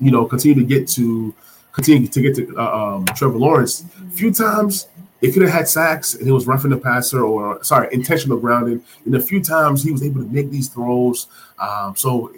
You 0.00 0.10
know, 0.10 0.26
continue 0.26 0.60
to 0.60 0.66
get 0.66 0.88
to 0.88 1.34
continue 1.72 2.06
to 2.08 2.20
get 2.20 2.36
to 2.36 2.58
uh, 2.58 2.96
um, 2.96 3.04
Trevor 3.16 3.38
Lawrence. 3.38 3.84
A 4.06 4.10
few 4.10 4.32
times 4.32 4.88
it 5.24 5.32
could 5.32 5.40
have 5.40 5.50
had 5.50 5.66
sacks 5.66 6.12
and 6.12 6.28
it 6.28 6.32
was 6.32 6.46
roughing 6.46 6.70
the 6.70 6.76
passer 6.76 7.24
or 7.24 7.64
sorry, 7.64 7.88
intentional 7.92 8.38
grounding. 8.38 8.84
And 9.06 9.14
a 9.14 9.20
few 9.20 9.42
times 9.42 9.82
he 9.82 9.90
was 9.90 10.02
able 10.02 10.20
to 10.20 10.28
make 10.28 10.50
these 10.50 10.68
throws. 10.68 11.28
Um, 11.58 11.96
so 11.96 12.30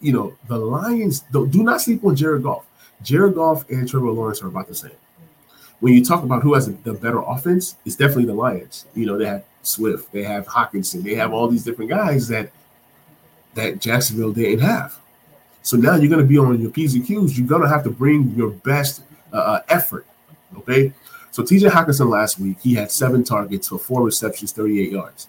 you 0.00 0.12
know, 0.12 0.34
the 0.48 0.58
Lions 0.58 1.20
do, 1.32 1.46
do 1.46 1.62
not 1.62 1.80
sleep 1.80 2.04
on 2.04 2.16
Jared 2.16 2.42
Goff. 2.42 2.64
Jared 3.02 3.36
Goff 3.36 3.68
and 3.70 3.88
Trevor 3.88 4.10
Lawrence 4.10 4.42
are 4.42 4.48
about 4.48 4.66
the 4.66 4.74
same. 4.74 4.90
When 5.78 5.92
you 5.92 6.04
talk 6.04 6.24
about 6.24 6.42
who 6.42 6.54
has 6.54 6.66
the 6.66 6.92
better 6.92 7.20
offense, 7.20 7.76
it's 7.84 7.94
definitely 7.94 8.24
the 8.24 8.34
Lions. 8.34 8.86
You 8.96 9.06
know, 9.06 9.16
they 9.16 9.26
have 9.26 9.44
Swift, 9.62 10.10
they 10.10 10.24
have 10.24 10.44
Hockenson, 10.46 11.04
they 11.04 11.14
have 11.14 11.32
all 11.32 11.46
these 11.46 11.62
different 11.62 11.88
guys 11.88 12.26
that 12.28 12.50
that 13.54 13.80
Jacksonville 13.80 14.32
didn't 14.32 14.58
have. 14.58 14.98
So 15.62 15.76
now 15.76 15.94
you're 15.94 16.10
going 16.10 16.20
to 16.20 16.26
be 16.26 16.38
on 16.38 16.60
your 16.60 16.72
P's 16.72 16.94
and 16.94 17.06
Q's. 17.06 17.38
You're 17.38 17.46
going 17.46 17.62
to 17.62 17.68
have 17.68 17.84
to 17.84 17.90
bring 17.90 18.30
your 18.36 18.50
best 18.50 19.02
uh, 19.32 19.36
uh 19.36 19.62
effort. 19.68 20.04
Okay. 20.58 20.92
So 21.30 21.42
TJ 21.42 21.70
Hockenson 21.70 22.08
last 22.10 22.38
week, 22.38 22.58
he 22.60 22.74
had 22.74 22.90
seven 22.90 23.22
targets 23.24 23.68
for 23.68 23.78
four 23.78 24.02
receptions, 24.02 24.52
38 24.52 24.92
yards. 24.92 25.28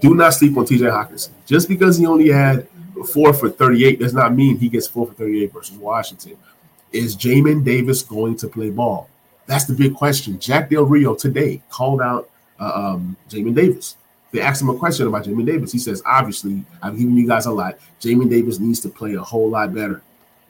Do 0.00 0.14
not 0.14 0.34
sleep 0.34 0.56
on 0.56 0.64
TJ 0.64 0.90
Hockenson. 0.90 1.30
Just 1.46 1.68
because 1.68 1.96
he 1.96 2.06
only 2.06 2.28
had 2.28 2.68
four 3.12 3.32
for 3.32 3.50
38 3.50 3.98
does 3.98 4.14
not 4.14 4.34
mean 4.34 4.56
he 4.58 4.68
gets 4.68 4.86
four 4.86 5.06
for 5.06 5.14
38 5.14 5.52
versus 5.52 5.76
Washington. 5.76 6.36
Is 6.92 7.16
Jamin 7.16 7.64
Davis 7.64 8.02
going 8.02 8.36
to 8.36 8.48
play 8.48 8.70
ball? 8.70 9.08
That's 9.46 9.64
the 9.64 9.74
big 9.74 9.94
question. 9.94 10.38
Jack 10.38 10.70
Del 10.70 10.84
Rio 10.84 11.14
today 11.14 11.62
called 11.68 12.00
out 12.00 12.30
uh, 12.60 12.72
um, 12.74 13.16
Jamin 13.28 13.54
Davis. 13.54 13.96
They 14.30 14.40
asked 14.40 14.62
him 14.62 14.70
a 14.70 14.76
question 14.76 15.06
about 15.06 15.24
Jamin 15.24 15.46
Davis. 15.46 15.70
He 15.70 15.78
says, 15.78 16.02
obviously, 16.04 16.64
I've 16.82 16.98
given 16.98 17.16
you 17.16 17.26
guys 17.26 17.46
a 17.46 17.52
lot. 17.52 17.78
Jamin 18.00 18.30
Davis 18.30 18.58
needs 18.58 18.80
to 18.80 18.88
play 18.88 19.14
a 19.14 19.20
whole 19.22 19.50
lot 19.50 19.74
better. 19.74 20.02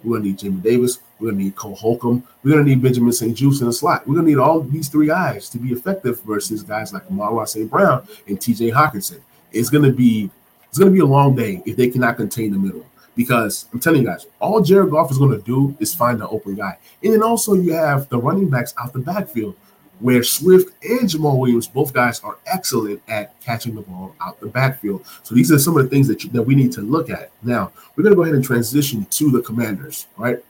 We're 0.03 0.19
gonna 0.19 0.29
need 0.29 0.39
Jimmy 0.39 0.61
Davis. 0.61 0.99
We're 1.19 1.31
gonna 1.31 1.43
need 1.43 1.57
Cole 1.57 1.75
Holcomb. 1.75 2.25
We're 2.43 2.53
gonna 2.53 2.65
need 2.65 2.83
Benjamin 2.83 3.13
St-Juste 3.13 3.61
in 3.61 3.67
the 3.67 3.73
slot. 3.73 4.07
We're 4.07 4.17
gonna 4.17 4.29
need 4.29 4.39
all 4.39 4.61
these 4.61 4.89
three 4.89 5.07
guys 5.07 5.49
to 5.51 5.59
be 5.59 5.73
effective 5.73 6.21
versus 6.23 6.63
guys 6.63 6.93
like 6.93 7.07
Amon-Ra 7.11 7.45
St. 7.45 7.71
Brown 7.71 8.07
and 8.27 8.39
TJ 8.39 8.73
Hockenson. 8.73 9.21
It's 9.53 9.71
gonna 9.71 9.93
be 9.93 10.31
it's 10.69 10.79
gonna 10.79 10.91
be 10.91 11.01
a 11.01 11.07
long 11.07 11.35
day 11.35 11.63
if 11.65 11.77
they 11.77 11.89
cannot 11.89 12.17
contain 12.17 12.53
the 12.53 12.59
middle. 12.59 12.85
Because 13.17 13.67
I'm 13.73 13.79
telling 13.79 14.03
you 14.03 14.09
guys, 14.09 14.27
all 14.41 14.61
Jared 14.61 14.91
Goff 14.91 15.11
is 15.11 15.19
gonna 15.19 15.39
do 15.39 15.77
is 15.79 15.95
find 15.95 16.21
an 16.21 16.27
open 16.31 16.57
guy. 16.57 16.79
And 17.03 17.13
then 17.13 17.23
also 17.23 17.55
you 17.55 17.73
have 17.73 18.09
the 18.09 18.19
running 18.19 18.51
backs 18.51 18.75
out 18.77 18.93
the 18.93 18.99
backfield 18.99 19.55
where 20.01 20.23
Swift 20.23 20.75
and 20.85 21.09
Jamaal 21.09 21.39
Williams, 21.39 21.67
both 21.67 21.93
guys 21.93 22.21
are 22.21 22.39
excellent 22.47 23.01
at 23.09 23.39
catching 23.41 23.75
the 23.75 23.83
ball 23.83 24.15
out 24.21 24.41
the 24.41 24.47
backfield. 24.47 25.05
So 25.23 25.35
these 25.35 25.53
are 25.53 25.59
some 25.59 25.77
of 25.77 25.85
the 25.85 25.91
things 25.91 26.09
that, 26.09 26.25
you, 26.25 26.31
that 26.31 26.43
we 26.43 26.55
need 26.55 26.73
to 26.73 26.81
look 26.81 27.11
at. 27.11 27.31
Now, 27.43 27.73
we're 27.95 28.03
going 28.03 28.13
to 28.13 28.17
go 28.17 28.23
ahead 28.23 28.35
and 28.35 28.45
transition 28.45 29.07
to 29.07 29.31
the 29.31 29.41
commanders, 29.41 30.07
right? 30.17 30.45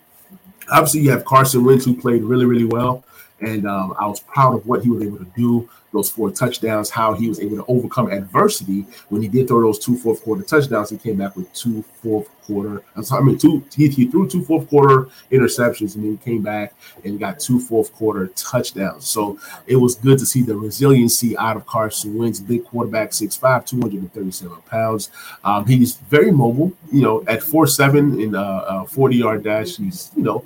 Obviously, 0.71 1.01
you 1.01 1.11
have 1.11 1.25
Carson 1.25 1.65
Wentz, 1.65 1.85
who 1.85 1.97
played 1.97 2.23
really, 2.23 2.47
really 2.47 2.65
well. 2.65 3.05
And 3.41 3.67
um, 3.67 3.95
I 3.99 4.07
was 4.07 4.21
proud 4.21 4.55
of 4.55 4.67
what 4.67 4.83
he 4.83 4.91
was 4.91 5.03
able 5.03 5.19
to 5.19 5.27
do 5.37 5.69
those 5.95 6.11
four 6.11 6.31
touchdowns, 6.31 6.91
how 6.91 7.15
he 7.15 7.29
was 7.29 7.41
able 7.41 7.57
to 7.57 7.65
overcome 7.69 8.11
adversity 8.11 8.85
when 9.09 9.23
he 9.23 9.29
did 9.29 9.49
throw 9.49 9.61
those 9.61 9.79
two 9.79 9.97
fourth 9.97 10.23
quarter 10.23 10.43
touchdowns. 10.43 10.91
He 10.91 10.99
came 10.99 11.17
back 11.17 11.37
with 11.37 11.51
two 11.55 11.83
fourth 12.03 12.29
quarter. 12.43 12.83
I 12.97 13.21
mean, 13.21 13.39
two 13.39 13.65
he, 13.75 13.89
he 13.89 14.07
threw 14.09 14.29
two 14.29 14.45
fourth 14.45 14.69
quarter 14.69 15.09
interceptions 15.31 15.95
and 15.95 16.05
then 16.05 16.19
came 16.19 16.43
back 16.43 16.75
and 17.05 17.19
got 17.19 17.39
two 17.39 17.61
fourth 17.61 17.93
quarter 17.93 18.27
touchdowns. 18.29 19.07
So 19.07 19.39
it 19.67 19.77
was 19.77 19.95
good 19.95 20.19
to 20.19 20.27
see 20.27 20.43
the 20.43 20.57
resiliency 20.57 21.37
out 21.39 21.57
of 21.57 21.65
Carson 21.67 22.19
Wentz, 22.19 22.41
big 22.41 22.65
quarterback, 22.65 23.11
6'5", 23.11 23.65
237 23.65 24.63
pounds. 24.63 25.11
Um, 25.45 25.65
he's 25.65 25.97
very 25.97 26.33
mobile. 26.33 26.73
You 26.93 27.03
know, 27.03 27.25
at 27.29 27.43
four 27.43 27.67
seven 27.67 28.21
in 28.21 28.35
a, 28.35 28.41
a 28.41 28.87
forty 28.87 29.17
yard 29.17 29.45
dash, 29.45 29.77
he's 29.77 30.11
you 30.17 30.25
know 30.25 30.45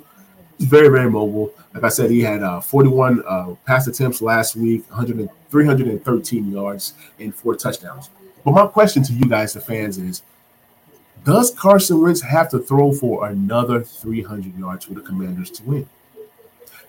very 0.59 0.89
very 0.89 1.09
mobile. 1.09 1.53
Like 1.73 1.83
I 1.83 1.89
said, 1.89 2.11
he 2.11 2.21
had 2.21 2.43
uh, 2.43 2.61
41 2.61 3.23
uh, 3.27 3.55
pass 3.65 3.87
attempts 3.87 4.21
last 4.21 4.55
week, 4.55 4.89
100, 4.89 5.29
313 5.49 6.51
yards, 6.51 6.93
and 7.19 7.33
four 7.33 7.55
touchdowns. 7.55 8.09
But 8.43 8.51
my 8.51 8.67
question 8.67 9.03
to 9.03 9.13
you 9.13 9.25
guys, 9.25 9.53
the 9.53 9.59
fans, 9.59 9.97
is 9.97 10.23
Does 11.25 11.51
Carson 11.51 12.01
Wentz 12.01 12.21
have 12.21 12.49
to 12.49 12.59
throw 12.59 12.91
for 12.91 13.27
another 13.27 13.83
300 13.83 14.57
yards 14.57 14.85
for 14.85 14.93
the 14.93 15.01
Commanders 15.01 15.51
to 15.51 15.63
win? 15.63 15.89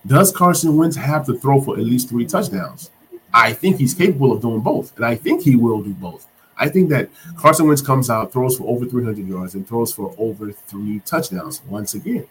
Does 0.07 0.33
Carson 0.33 0.77
Wentz 0.77 0.97
have 0.97 1.27
to 1.27 1.39
throw 1.39 1.61
for 1.61 1.75
at 1.75 1.85
least 1.85 2.09
three 2.09 2.27
touchdowns? 2.27 2.91
I 3.33 3.53
think 3.53 3.77
he's 3.77 3.95
capable 3.95 4.33
of 4.33 4.41
doing 4.41 4.61
both, 4.61 4.97
and 4.97 5.05
I 5.05 5.15
think 5.15 5.43
he 5.43 5.57
will 5.57 5.83
do 5.83 5.93
both. 5.95 6.27
I 6.57 6.69
think 6.69 6.91
that 6.91 7.09
Carson 7.37 7.67
Wentz 7.67 7.83
comes 7.83 8.11
out, 8.11 8.33
throws 8.33 8.59
for 8.59 8.65
over 8.65 8.85
300 8.85 9.27
yards, 9.27 9.55
and 9.55 9.67
throws 9.67 9.93
for 9.93 10.15
over 10.19 10.53
three 10.53 11.01
touchdowns 11.01 11.63
once 11.67 11.95
again. 11.95 12.27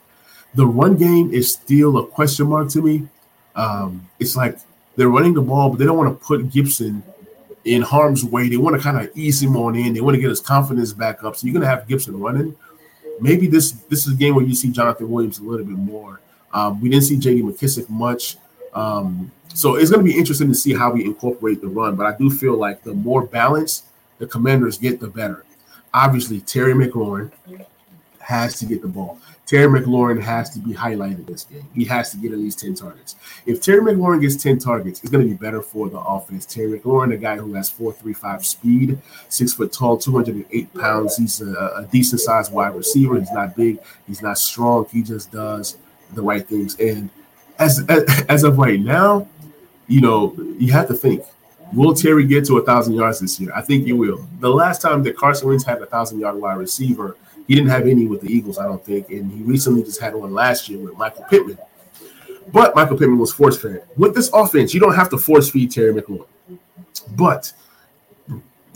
The 0.55 0.65
run 0.65 0.97
game 0.97 1.31
is 1.31 1.53
still 1.53 1.97
a 1.97 2.07
question 2.07 2.47
mark 2.47 2.69
to 2.69 2.81
me. 2.81 3.07
Um, 3.55 4.09
it's 4.19 4.35
like 4.35 4.57
they're 4.95 5.09
running 5.09 5.33
the 5.33 5.41
ball, 5.41 5.69
but 5.69 5.79
they 5.79 5.85
don't 5.85 5.97
want 5.97 6.09
to 6.09 6.25
put 6.25 6.51
Gibson 6.51 7.03
in 7.65 7.81
harm's 7.81 8.23
way. 8.23 8.49
They 8.49 8.57
want 8.57 8.75
to 8.75 8.81
kind 8.81 8.97
of 8.97 9.15
ease 9.15 9.41
him 9.41 9.55
on 9.57 9.75
in. 9.75 9.93
They 9.93 10.01
want 10.01 10.15
to 10.15 10.21
get 10.21 10.29
his 10.29 10.39
confidence 10.39 10.93
back 10.93 11.23
up. 11.23 11.35
So 11.35 11.45
you're 11.45 11.53
going 11.53 11.61
to 11.61 11.67
have 11.67 11.87
Gibson 11.87 12.19
running. 12.19 12.55
maybe 13.19 13.47
this 13.47 13.71
this 13.89 14.07
is 14.07 14.13
a 14.13 14.15
game 14.15 14.35
where 14.35 14.45
you 14.45 14.55
see 14.55 14.69
Jonathan 14.71 15.09
Williams 15.09 15.39
a 15.39 15.43
little 15.43 15.65
bit 15.65 15.77
more. 15.77 16.21
Um, 16.53 16.81
we 16.81 16.89
didn't 16.89 17.03
see 17.03 17.17
J.D. 17.17 17.43
McKissick 17.43 17.89
much, 17.89 18.37
um, 18.73 19.31
so 19.53 19.75
it's 19.75 19.91
going 19.91 20.03
to 20.03 20.11
be 20.11 20.17
interesting 20.17 20.47
to 20.47 20.55
see 20.55 20.73
how 20.73 20.91
we 20.91 21.05
incorporate 21.05 21.61
the 21.61 21.67
run. 21.67 21.95
But 21.95 22.07
I 22.07 22.17
do 22.17 22.29
feel 22.29 22.57
like 22.57 22.81
the 22.83 22.93
more 22.93 23.23
balance 23.25 23.83
the 24.17 24.25
Commanders 24.25 24.77
get, 24.77 24.99
the 24.99 25.07
better. 25.07 25.45
Obviously, 25.93 26.39
Terry 26.41 26.73
McLaurin 26.73 27.31
has 28.29 28.59
to 28.59 28.65
get 28.67 28.83
the 28.83 28.87
ball. 28.87 29.19
Terry 29.47 29.81
McLaurin 29.81 30.21
has 30.21 30.51
to 30.51 30.59
be 30.59 30.71
highlighted 30.71 31.25
this 31.25 31.45
game. 31.45 31.67
He 31.73 31.83
has 31.85 32.11
to 32.11 32.17
get 32.17 32.31
at 32.31 32.37
least 32.37 32.59
10 32.59 32.75
targets. 32.75 33.15
If 33.47 33.59
Terry 33.59 33.81
McLaurin 33.81 34.21
gets 34.21 34.35
10 34.35 34.59
targets, 34.59 34.99
it's 35.01 35.09
going 35.09 35.27
to 35.27 35.27
be 35.27 35.35
better 35.35 35.63
for 35.63 35.89
the 35.89 35.97
offense. 35.97 36.45
Terry 36.45 36.79
McLaurin, 36.79 37.11
a 37.11 37.17
guy 37.17 37.37
who 37.37 37.55
has 37.55 37.71
4.35 37.71 38.45
speed, 38.45 38.99
six 39.29 39.53
foot 39.53 39.73
tall, 39.73 39.97
208 39.97 40.73
pounds. 40.75 41.17
He's 41.17 41.41
a, 41.41 41.51
a 41.77 41.87
decent 41.91 42.21
sized 42.21 42.53
wide 42.53 42.75
receiver. 42.75 43.19
He's 43.19 43.31
not 43.31 43.55
big, 43.55 43.79
he's 44.05 44.21
not 44.21 44.37
strong. 44.37 44.85
He 44.91 45.01
just 45.01 45.31
does 45.31 45.77
the 46.13 46.21
right 46.21 46.47
things. 46.47 46.79
And 46.79 47.09
as, 47.57 47.83
as, 47.89 48.25
as 48.29 48.43
of 48.43 48.59
right 48.59 48.79
now, 48.79 49.27
you 49.87 50.01
know, 50.01 50.35
you 50.59 50.71
have 50.73 50.87
to 50.89 50.93
think 50.93 51.25
Will 51.73 51.95
Terry 51.95 52.27
get 52.27 52.45
to 52.45 52.57
a 52.57 52.65
thousand 52.65 52.93
yards 52.93 53.19
this 53.19 53.39
year? 53.39 53.51
I 53.55 53.61
think 53.61 53.85
he 53.85 53.93
will. 53.93 54.27
The 54.39 54.49
last 54.49 54.83
time 54.83 55.01
that 55.03 55.17
Carson 55.17 55.47
Wentz 55.47 55.63
had 55.63 55.81
a 55.81 55.87
thousand 55.87 56.19
yard 56.19 56.35
wide 56.35 56.57
receiver, 56.57 57.15
he 57.49 57.55
didn't 57.55 57.71
have 57.71 57.87
any 57.87 58.05
with 58.05 58.21
the 58.21 58.31
Eagles, 58.31 58.59
I 58.59 58.65
don't 58.65 58.85
think, 58.85 59.09
and 59.09 59.31
he 59.31 59.41
recently 59.41 59.81
just 59.81 59.99
had 59.99 60.13
one 60.13 60.35
last 60.35 60.69
year 60.69 60.77
with 60.77 60.95
Michael 60.95 61.25
Pittman. 61.31 61.57
But 62.53 62.75
Michael 62.75 62.95
Pittman 62.95 63.17
was 63.17 63.33
force 63.33 63.59
fed. 63.59 63.85
With 63.97 64.13
this 64.13 64.29
offense, 64.31 64.71
you 64.71 64.79
don't 64.79 64.93
have 64.93 65.09
to 65.09 65.17
force 65.17 65.49
feed 65.49 65.71
Terry 65.71 65.91
McLaurin, 65.91 66.27
but 67.15 67.51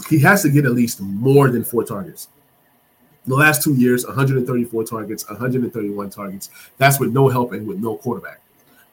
he 0.10 0.18
has 0.22 0.42
to 0.42 0.50
get 0.50 0.66
at 0.66 0.72
least 0.72 1.00
more 1.02 1.52
than 1.52 1.64
four 1.64 1.84
targets. 1.84 2.30
The 3.28 3.36
last 3.36 3.62
two 3.62 3.76
years, 3.76 4.08
134 4.08 4.84
targets, 4.86 5.30
131 5.30 6.10
targets. 6.10 6.50
That's 6.80 7.00
with 7.00 7.14
no 7.14 7.30
help 7.30 7.52
and 7.52 7.68
with 7.68 7.78
no 7.78 7.98
quarterback. 7.98 8.42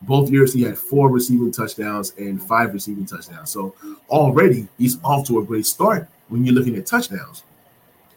Both 0.02 0.30
years, 0.30 0.52
he 0.52 0.60
had 0.62 0.76
four 0.76 1.08
receiving 1.08 1.52
touchdowns 1.52 2.12
and 2.18 2.42
five 2.42 2.74
receiving 2.74 3.06
touchdowns. 3.06 3.48
So 3.48 3.74
already, 4.10 4.68
he's 4.76 5.02
off 5.02 5.26
to 5.28 5.38
a 5.38 5.42
great 5.42 5.64
start 5.64 6.06
when 6.28 6.44
you're 6.44 6.54
looking 6.54 6.76
at 6.76 6.84
touchdowns. 6.84 7.44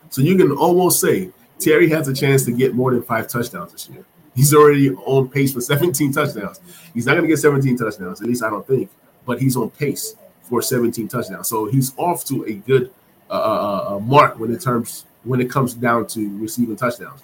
So 0.10 0.22
you 0.22 0.36
can 0.36 0.52
almost 0.52 1.00
say 1.00 1.32
Terry 1.64 1.90
has 1.90 2.08
a 2.08 2.14
chance 2.14 2.44
to 2.46 2.52
get 2.52 2.74
more 2.74 2.92
than 2.92 3.04
five 3.04 3.28
touchdowns 3.28 3.72
this 3.72 3.90
year. 3.90 4.06
He's 4.36 4.54
already 4.54 4.92
on 4.92 5.30
pace 5.30 5.54
for 5.54 5.62
17 5.62 6.12
touchdowns. 6.12 6.60
He's 6.94 7.06
not 7.06 7.14
going 7.14 7.24
to 7.24 7.28
get 7.28 7.38
17 7.38 7.78
touchdowns, 7.78 8.22
at 8.22 8.28
least 8.28 8.44
I 8.44 8.50
don't 8.50 8.66
think, 8.66 8.90
but 9.26 9.40
he's 9.40 9.56
on 9.56 9.70
pace 9.70 10.16
for 10.42 10.62
17 10.62 11.08
touchdowns. 11.08 11.48
So 11.48 11.66
he's 11.66 11.94
off 11.98 12.26
to 12.26 12.44
a 12.46 12.54
good 12.54 12.92
uh, 13.30 13.34
uh, 13.34 13.38
uh, 13.38 13.96
uh 13.96 14.00
mark 14.00 14.40
when 14.40 14.54
it 14.54 14.62
terms 14.62 15.06
when 15.24 15.40
it 15.40 15.50
comes 15.50 15.74
down 15.74 16.06
to 16.08 16.38
receiving 16.38 16.76
touchdowns. 16.76 17.22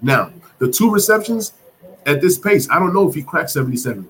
Now, 0.00 0.32
the 0.58 0.70
two 0.70 0.90
receptions 0.90 1.52
at 2.06 2.20
this 2.20 2.38
pace, 2.38 2.70
I 2.70 2.78
don't 2.78 2.94
know 2.94 3.08
if 3.08 3.14
he 3.14 3.22
cracks 3.22 3.52
77. 3.54 4.08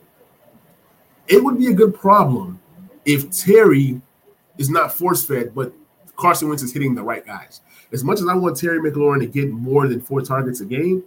It 1.26 1.42
would 1.42 1.58
be 1.58 1.68
a 1.68 1.72
good 1.72 1.94
problem 1.94 2.60
if 3.04 3.30
Terry 3.30 4.00
is 4.58 4.68
not 4.68 4.92
force 4.92 5.24
fed, 5.24 5.54
but 5.54 5.72
Carson 6.16 6.48
Wentz 6.48 6.62
is 6.62 6.72
hitting 6.72 6.94
the 6.94 7.02
right 7.02 7.24
guys 7.24 7.60
as 7.92 8.04
much 8.04 8.20
as 8.20 8.28
I 8.28 8.34
want 8.34 8.56
Terry 8.56 8.78
McLaurin 8.78 9.20
to 9.20 9.26
get 9.26 9.50
more 9.50 9.88
than 9.88 10.00
four 10.00 10.22
targets 10.22 10.60
a 10.60 10.64
game, 10.64 11.04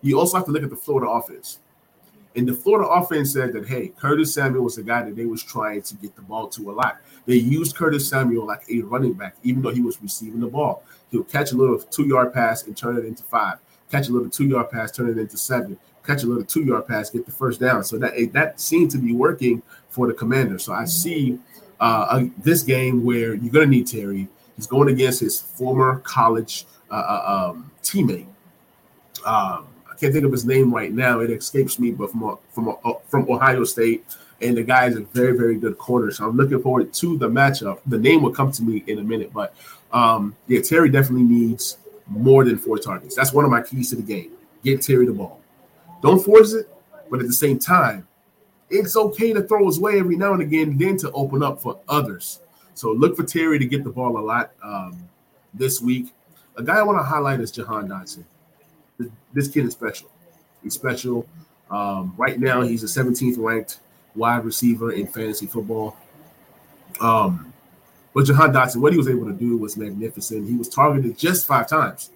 you 0.00 0.18
also 0.18 0.36
have 0.36 0.46
to 0.46 0.52
look 0.52 0.62
at 0.62 0.70
the 0.70 0.76
Florida 0.76 1.10
offense. 1.10 1.58
And 2.34 2.48
the 2.48 2.54
Florida 2.54 2.88
offense 2.88 3.32
said 3.32 3.52
that, 3.52 3.68
hey, 3.68 3.88
Curtis 3.88 4.32
Samuel 4.32 4.64
was 4.64 4.76
the 4.76 4.82
guy 4.82 5.02
that 5.02 5.14
they 5.14 5.26
was 5.26 5.42
trying 5.42 5.82
to 5.82 5.94
get 5.96 6.16
the 6.16 6.22
ball 6.22 6.48
to 6.48 6.70
a 6.70 6.72
lot. 6.72 6.96
They 7.26 7.34
used 7.34 7.76
Curtis 7.76 8.08
Samuel 8.08 8.46
like 8.46 8.64
a 8.70 8.80
running 8.80 9.12
back, 9.12 9.36
even 9.42 9.60
though 9.60 9.70
he 9.70 9.82
was 9.82 10.00
receiving 10.00 10.40
the 10.40 10.46
ball. 10.46 10.82
He'll 11.10 11.24
catch 11.24 11.52
a 11.52 11.56
little 11.56 11.78
two-yard 11.78 12.32
pass 12.32 12.66
and 12.66 12.74
turn 12.74 12.96
it 12.96 13.04
into 13.04 13.22
five. 13.22 13.58
Catch 13.90 14.08
a 14.08 14.12
little 14.12 14.30
two-yard 14.30 14.70
pass, 14.70 14.90
turn 14.90 15.10
it 15.10 15.18
into 15.18 15.36
seven. 15.36 15.78
Catch 16.06 16.22
a 16.22 16.26
little 16.26 16.44
two-yard 16.44 16.88
pass, 16.88 17.10
get 17.10 17.26
the 17.26 17.32
first 17.32 17.60
down. 17.60 17.84
So 17.84 17.98
that 17.98 18.14
that 18.32 18.58
seemed 18.58 18.90
to 18.92 18.98
be 18.98 19.12
working 19.12 19.62
for 19.90 20.06
the 20.06 20.14
Commander. 20.14 20.58
So 20.58 20.72
I 20.72 20.86
see 20.86 21.38
uh, 21.78 22.24
this 22.38 22.62
game 22.62 23.04
where 23.04 23.34
you're 23.34 23.52
going 23.52 23.66
to 23.66 23.70
need 23.70 23.86
Terry– 23.86 24.28
He's 24.62 24.68
going 24.68 24.88
against 24.88 25.18
his 25.18 25.40
former 25.40 25.98
college 26.04 26.66
uh, 26.88 26.94
uh, 26.94 27.50
um, 27.50 27.72
teammate. 27.82 28.28
Um, 29.26 29.66
I 29.90 29.96
can't 29.98 30.12
think 30.12 30.24
of 30.24 30.30
his 30.30 30.44
name 30.44 30.72
right 30.72 30.92
now; 30.92 31.18
it 31.18 31.30
escapes 31.30 31.80
me. 31.80 31.90
But 31.90 32.12
from 32.12 32.38
from 32.50 32.68
uh, 32.68 32.92
from 33.08 33.28
Ohio 33.28 33.64
State, 33.64 34.04
and 34.40 34.56
the 34.56 34.62
guy 34.62 34.86
is 34.86 34.94
a 34.94 35.00
very 35.00 35.36
very 35.36 35.56
good 35.56 35.78
corner. 35.78 36.12
So 36.12 36.28
I'm 36.28 36.36
looking 36.36 36.62
forward 36.62 36.94
to 36.94 37.18
the 37.18 37.28
matchup. 37.28 37.80
The 37.88 37.98
name 37.98 38.22
will 38.22 38.30
come 38.30 38.52
to 38.52 38.62
me 38.62 38.84
in 38.86 39.00
a 39.00 39.02
minute, 39.02 39.32
but 39.34 39.52
um, 39.92 40.36
yeah, 40.46 40.60
Terry 40.60 40.90
definitely 40.90 41.24
needs 41.24 41.78
more 42.06 42.44
than 42.44 42.56
four 42.56 42.78
targets. 42.78 43.16
That's 43.16 43.32
one 43.32 43.44
of 43.44 43.50
my 43.50 43.62
keys 43.62 43.90
to 43.90 43.96
the 43.96 44.02
game. 44.02 44.30
Get 44.62 44.80
Terry 44.80 45.06
the 45.06 45.12
ball. 45.12 45.40
Don't 46.02 46.24
force 46.24 46.52
it, 46.52 46.72
but 47.10 47.18
at 47.18 47.26
the 47.26 47.32
same 47.32 47.58
time, 47.58 48.06
it's 48.70 48.96
okay 48.96 49.32
to 49.32 49.42
throw 49.42 49.66
his 49.66 49.80
way 49.80 49.98
every 49.98 50.14
now 50.14 50.34
and 50.34 50.42
again, 50.42 50.78
then 50.78 50.96
to 50.98 51.10
open 51.10 51.42
up 51.42 51.60
for 51.60 51.80
others. 51.88 52.38
So 52.74 52.92
look 52.92 53.16
for 53.16 53.24
Terry 53.24 53.58
to 53.58 53.64
get 53.64 53.84
the 53.84 53.90
ball 53.90 54.18
a 54.18 54.24
lot 54.24 54.52
um, 54.62 55.08
this 55.54 55.80
week. 55.80 56.12
A 56.56 56.62
guy 56.62 56.78
I 56.78 56.82
want 56.82 56.98
to 56.98 57.02
highlight 57.02 57.40
is 57.40 57.50
Jahan 57.50 57.88
Dotson. 57.88 58.24
This 59.32 59.48
kid 59.48 59.64
is 59.66 59.72
special. 59.72 60.10
He's 60.62 60.74
special. 60.74 61.26
Um, 61.70 62.14
right 62.16 62.38
now, 62.38 62.60
he's 62.60 62.82
a 62.82 62.86
17th 62.86 63.36
ranked 63.38 63.80
wide 64.14 64.44
receiver 64.44 64.92
in 64.92 65.06
fantasy 65.06 65.46
football. 65.46 65.96
Um, 67.00 67.52
but 68.14 68.26
Jahan 68.26 68.52
Dotson, 68.52 68.76
what 68.76 68.92
he 68.92 68.98
was 68.98 69.08
able 69.08 69.24
to 69.26 69.32
do 69.32 69.56
was 69.56 69.76
magnificent. 69.76 70.48
He 70.48 70.54
was 70.54 70.68
targeted 70.68 71.16
just 71.16 71.46
five 71.46 71.68
times. 71.68 72.10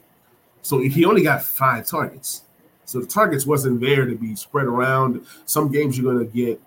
So 0.62 0.80
he 0.80 1.04
only 1.04 1.22
got 1.22 1.42
five 1.42 1.86
targets. 1.86 2.42
So 2.84 3.00
the 3.00 3.06
targets 3.06 3.46
wasn't 3.46 3.80
there 3.80 4.04
to 4.04 4.14
be 4.14 4.36
spread 4.36 4.66
around. 4.66 5.26
Some 5.46 5.72
games 5.72 5.98
you're 5.98 6.12
going 6.12 6.26
to 6.26 6.32
get 6.32 6.60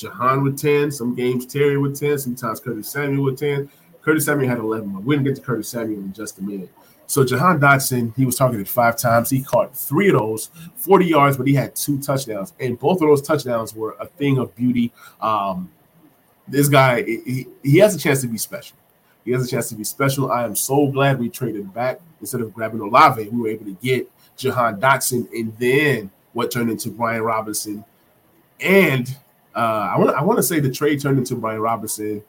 Jahan 0.00 0.42
with 0.42 0.58
10, 0.58 0.90
some 0.90 1.14
games 1.14 1.46
Terry 1.46 1.76
with 1.78 1.98
10, 1.98 2.18
sometimes 2.18 2.60
Curtis 2.60 2.90
Samuel 2.90 3.24
with 3.24 3.38
10. 3.38 3.70
Curtis 4.02 4.24
Samuel 4.24 4.48
had 4.48 4.58
11, 4.58 4.88
but 4.88 5.02
we 5.02 5.14
didn't 5.14 5.26
get 5.26 5.36
to 5.36 5.42
Curtis 5.42 5.68
Samuel 5.68 6.00
in 6.00 6.12
just 6.12 6.38
a 6.38 6.42
minute. 6.42 6.70
So 7.06 7.24
Jahan 7.24 7.60
Dotson, 7.60 8.14
he 8.16 8.24
was 8.24 8.36
targeted 8.36 8.68
five 8.68 8.96
times. 8.96 9.30
He 9.30 9.42
caught 9.42 9.76
three 9.76 10.10
of 10.10 10.18
those, 10.18 10.50
40 10.76 11.06
yards, 11.06 11.36
but 11.36 11.46
he 11.46 11.54
had 11.54 11.74
two 11.74 12.00
touchdowns. 12.00 12.52
And 12.60 12.78
both 12.78 13.02
of 13.02 13.08
those 13.08 13.20
touchdowns 13.20 13.74
were 13.74 13.96
a 13.98 14.06
thing 14.06 14.38
of 14.38 14.54
beauty. 14.54 14.92
Um, 15.20 15.70
this 16.46 16.68
guy, 16.68 17.02
he, 17.02 17.46
he 17.62 17.78
has 17.78 17.94
a 17.94 17.98
chance 17.98 18.20
to 18.20 18.28
be 18.28 18.38
special. 18.38 18.76
He 19.24 19.32
has 19.32 19.44
a 19.44 19.50
chance 19.50 19.68
to 19.70 19.74
be 19.74 19.84
special. 19.84 20.30
I 20.30 20.44
am 20.44 20.56
so 20.56 20.86
glad 20.86 21.18
we 21.18 21.28
traded 21.28 21.72
back. 21.74 22.00
Instead 22.20 22.42
of 22.42 22.54
grabbing 22.54 22.80
Olave, 22.80 23.28
we 23.28 23.40
were 23.40 23.48
able 23.48 23.64
to 23.64 23.76
get 23.82 24.10
Jahan 24.36 24.80
Dotson 24.80 25.28
and 25.32 25.56
then 25.58 26.10
what 26.32 26.50
turned 26.50 26.70
into 26.70 26.90
Brian 26.90 27.22
Robinson 27.22 27.84
and 28.60 29.16
uh, 29.54 29.90
I 29.94 29.98
want 29.98 30.10
I 30.10 30.22
want 30.22 30.38
to 30.38 30.42
say 30.42 30.60
the 30.60 30.70
trade 30.70 31.00
turned 31.00 31.18
into 31.18 31.34
Brian 31.34 31.60
Robinson 31.60 32.22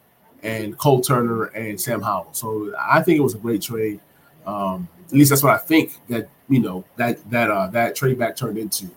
and 0.44 0.78
Cole 0.78 1.02
Turner 1.02 1.46
and 1.46 1.80
Sam 1.80 2.02
Howell. 2.02 2.34
So 2.34 2.74
I 2.80 3.02
think 3.02 3.18
it 3.18 3.22
was 3.22 3.36
a 3.36 3.38
great 3.38 3.62
trade. 3.62 4.00
Um, 4.46 4.88
at 5.08 5.14
least 5.14 5.30
that's 5.30 5.44
what 5.44 5.54
I 5.54 5.58
think 5.58 5.94
that 6.10 6.30
you 6.50 6.60
know 6.60 6.84
that 6.98 7.30
that 7.30 7.52
uh, 7.52 7.68
that 7.68 7.96
trade 7.96 8.18
back 8.18 8.36
turned 8.36 8.58
into. 8.58 8.90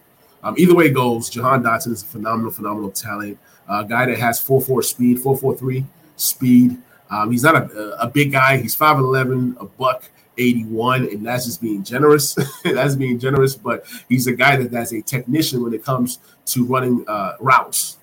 Um, 0.42 0.54
either 0.58 0.74
way 0.74 0.86
it 0.86 0.94
goes, 0.94 1.30
Jahan 1.30 1.62
Dotson 1.62 1.92
is 1.92 2.02
a 2.02 2.06
phenomenal, 2.06 2.50
phenomenal 2.50 2.90
talent. 2.90 3.38
A 3.66 3.72
uh, 3.72 3.82
guy 3.82 4.04
that 4.04 4.18
has 4.18 4.38
4-4 4.44 4.84
speed, 4.84 5.16
4-4-3 5.16 5.86
speed. 6.16 6.76
Um, 7.08 7.32
he's 7.32 7.42
not 7.42 7.56
a, 7.56 8.02
a 8.02 8.06
big 8.08 8.30
guy. 8.30 8.58
He's 8.58 8.76
5'11, 8.76 9.58
a 9.58 9.64
buck 9.64 10.04
81, 10.36 11.04
and 11.04 11.24
that's 11.24 11.46
just 11.46 11.62
being 11.62 11.82
generous. 11.82 12.36
that's 12.64 12.94
being 12.94 13.18
generous, 13.18 13.54
but 13.54 13.86
he's 14.10 14.26
a 14.26 14.34
guy 14.34 14.56
that 14.56 14.70
that's 14.70 14.92
a 14.92 15.00
technician 15.00 15.62
when 15.62 15.72
it 15.72 15.82
comes 15.82 16.18
to 16.46 16.66
running 16.66 17.06
uh, 17.08 17.36
routes 17.40 17.96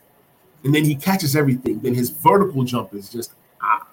and 0.63 0.73
then 0.73 0.83
he 0.83 0.95
catches 0.95 1.35
everything. 1.35 1.79
Then 1.79 1.93
his 1.93 2.09
vertical 2.09 2.63
jump 2.63 2.93
is 2.93 3.09
just 3.09 3.33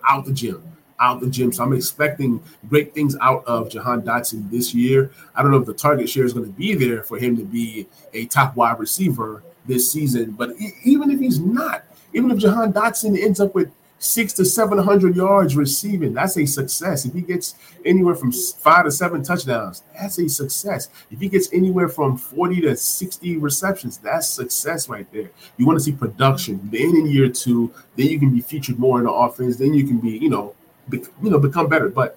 out 0.09 0.24
the 0.24 0.33
gym, 0.33 0.62
out 1.00 1.20
the 1.20 1.28
gym. 1.28 1.52
So 1.52 1.62
I'm 1.62 1.72
expecting 1.72 2.42
great 2.68 2.94
things 2.94 3.16
out 3.20 3.44
of 3.46 3.70
Jahan 3.70 4.02
Dotson 4.02 4.50
this 4.50 4.74
year. 4.74 5.11
I 5.35 5.42
don't 5.42 5.50
know 5.50 5.59
if 5.59 5.66
the 5.66 5.74
target 5.74 6.09
share 6.09 6.24
is 6.24 6.33
going 6.33 6.46
to 6.46 6.52
be 6.52 6.74
there 6.74 7.02
for 7.02 7.18
him 7.18 7.37
to 7.37 7.44
be 7.44 7.87
a 8.14 8.26
top 8.26 8.57
wide 8.57 8.78
receiver 8.78 9.42
this 9.66 9.90
season, 9.92 10.33
but 10.33 10.50
even 10.85 11.11
if 11.11 11.20
he's 11.20 11.38
not, 11.38 11.85
even 12.14 12.31
if 12.31 12.38
Jahan 12.38 12.72
Dotson 12.72 13.22
ends 13.22 13.38
up 13.38 13.54
with 13.54 13.70
six 13.98 14.32
to 14.34 14.44
700 14.44 15.16
yards 15.16 15.56
receiving. 15.56 16.14
That's 16.14 16.37
a 16.37 16.46
success. 16.46 17.04
If 17.04 17.14
he 17.14 17.22
gets 17.22 17.54
anywhere 17.84 18.14
from 18.14 18.32
five 18.32 18.84
to 18.84 18.90
seven 18.90 19.22
touchdowns, 19.22 19.82
that's 19.94 20.18
a 20.18 20.28
success. 20.28 20.88
If 21.11 21.20
he 21.20 21.28
gets 21.28 21.52
anywhere 21.52 21.88
from 21.88 22.16
40 22.16 22.61
to 22.62 22.76
60 22.76 23.37
receptions, 23.38 23.98
that's 23.98 24.28
success 24.28 24.88
right 24.88 25.11
there. 25.12 25.30
You 25.56 25.66
want 25.66 25.78
to 25.78 25.84
see 25.84 25.92
production. 25.92 26.61
Then 26.70 26.96
in 26.96 27.06
year 27.06 27.28
two, 27.28 27.72
then 27.96 28.06
you 28.06 28.18
can 28.18 28.30
be 28.30 28.40
featured 28.40 28.78
more 28.78 28.98
in 28.98 29.04
the 29.04 29.12
offense. 29.12 29.56
Then 29.56 29.74
you 29.74 29.87
can 29.87 29.98
be, 29.98 30.11
you 30.11 30.30
know, 30.30 30.54
be, 30.88 30.98
you 31.22 31.30
know, 31.30 31.38
become 31.38 31.68
better. 31.68 31.88
But 31.88 32.16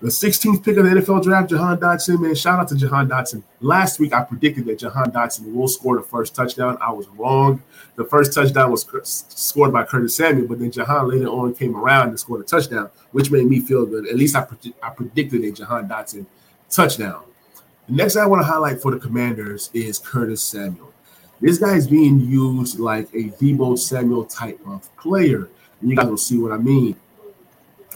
the 0.00 0.08
16th 0.08 0.62
pick 0.62 0.76
of 0.76 0.84
the 0.84 0.90
NFL 0.90 1.22
draft, 1.22 1.50
Jahan 1.50 1.78
Dotson, 1.78 2.20
man. 2.20 2.34
Shout 2.34 2.58
out 2.58 2.68
to 2.68 2.76
Jahan 2.76 3.08
Dotson. 3.08 3.42
Last 3.60 3.98
week, 3.98 4.12
I 4.12 4.22
predicted 4.22 4.66
that 4.66 4.78
Jahan 4.78 5.10
Dotson 5.10 5.52
will 5.54 5.68
score 5.68 5.96
the 5.96 6.02
first 6.02 6.34
touchdown. 6.34 6.76
I 6.80 6.92
was 6.92 7.08
wrong. 7.08 7.62
The 7.96 8.04
first 8.04 8.34
touchdown 8.34 8.70
was 8.70 8.84
scored 9.02 9.72
by 9.72 9.84
Curtis 9.84 10.16
Samuel, 10.16 10.48
but 10.48 10.58
then 10.58 10.70
Jahan 10.70 11.08
later 11.08 11.28
on 11.28 11.54
came 11.54 11.76
around 11.76 12.08
and 12.08 12.20
scored 12.20 12.42
a 12.42 12.44
touchdown, 12.44 12.90
which 13.12 13.30
made 13.30 13.46
me 13.46 13.60
feel 13.60 13.86
good. 13.86 14.06
At 14.06 14.16
least 14.16 14.36
I, 14.36 14.46
I 14.82 14.90
predicted 14.90 15.42
a 15.44 15.52
Jahan 15.52 15.88
Dotson 15.88 16.26
touchdown. 16.68 17.22
The 17.86 17.94
next 17.94 18.16
I 18.16 18.26
want 18.26 18.42
to 18.42 18.46
highlight 18.46 18.82
for 18.82 18.90
the 18.90 18.98
Commanders 18.98 19.70
is 19.72 19.98
Curtis 19.98 20.42
Samuel. 20.42 20.92
This 21.40 21.58
guy 21.58 21.76
is 21.76 21.86
being 21.86 22.20
used 22.20 22.78
like 22.78 23.08
a 23.14 23.30
Deebo 23.30 23.78
Samuel 23.78 24.24
type 24.24 24.60
of 24.66 24.94
player. 24.96 25.48
And 25.80 25.90
you 25.90 25.96
guys 25.96 26.06
will 26.06 26.16
see 26.16 26.38
what 26.38 26.52
I 26.52 26.56
mean. 26.56 26.96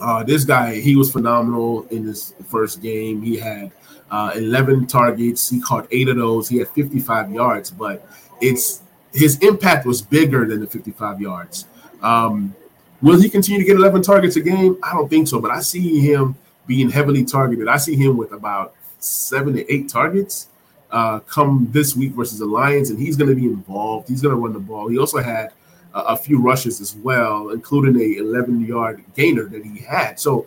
Uh, 0.00 0.22
this 0.22 0.44
guy, 0.44 0.76
he 0.80 0.96
was 0.96 1.10
phenomenal 1.10 1.86
in 1.88 2.04
his 2.04 2.34
first 2.46 2.80
game. 2.80 3.20
He 3.22 3.36
had 3.36 3.72
uh, 4.10 4.32
11 4.34 4.86
targets. 4.86 5.48
He 5.48 5.60
caught 5.60 5.86
eight 5.90 6.08
of 6.08 6.16
those. 6.16 6.48
He 6.48 6.58
had 6.58 6.68
55 6.68 7.32
yards, 7.32 7.70
but 7.70 8.06
it's 8.40 8.82
his 9.12 9.38
impact 9.40 9.86
was 9.86 10.02
bigger 10.02 10.46
than 10.46 10.60
the 10.60 10.66
55 10.66 11.20
yards. 11.20 11.66
Um, 12.02 12.54
will 13.02 13.20
he 13.20 13.28
continue 13.28 13.60
to 13.60 13.66
get 13.66 13.76
11 13.76 14.02
targets 14.02 14.36
a 14.36 14.40
game? 14.40 14.78
I 14.82 14.92
don't 14.92 15.08
think 15.08 15.28
so, 15.28 15.40
but 15.40 15.50
I 15.50 15.60
see 15.60 16.00
him 16.00 16.36
being 16.66 16.90
heavily 16.90 17.24
targeted. 17.24 17.66
I 17.68 17.78
see 17.78 17.96
him 17.96 18.16
with 18.16 18.32
about 18.32 18.74
seven 19.00 19.54
to 19.54 19.72
eight 19.72 19.88
targets 19.88 20.48
uh, 20.90 21.20
come 21.20 21.68
this 21.70 21.96
week 21.96 22.12
versus 22.12 22.38
the 22.38 22.46
Lions, 22.46 22.90
and 22.90 22.98
he's 22.98 23.16
going 23.16 23.30
to 23.30 23.36
be 23.36 23.46
involved. 23.46 24.08
He's 24.08 24.22
going 24.22 24.34
to 24.34 24.40
run 24.40 24.52
the 24.52 24.60
ball. 24.60 24.88
He 24.88 24.98
also 24.98 25.18
had 25.18 25.52
a, 25.94 26.00
a 26.00 26.16
few 26.16 26.40
rushes 26.40 26.80
as 26.80 26.94
well, 26.96 27.50
including 27.50 28.00
a 28.00 28.18
11 28.20 28.66
yard 28.66 29.04
gainer 29.14 29.44
that 29.44 29.64
he 29.64 29.78
had. 29.78 30.18
So 30.18 30.46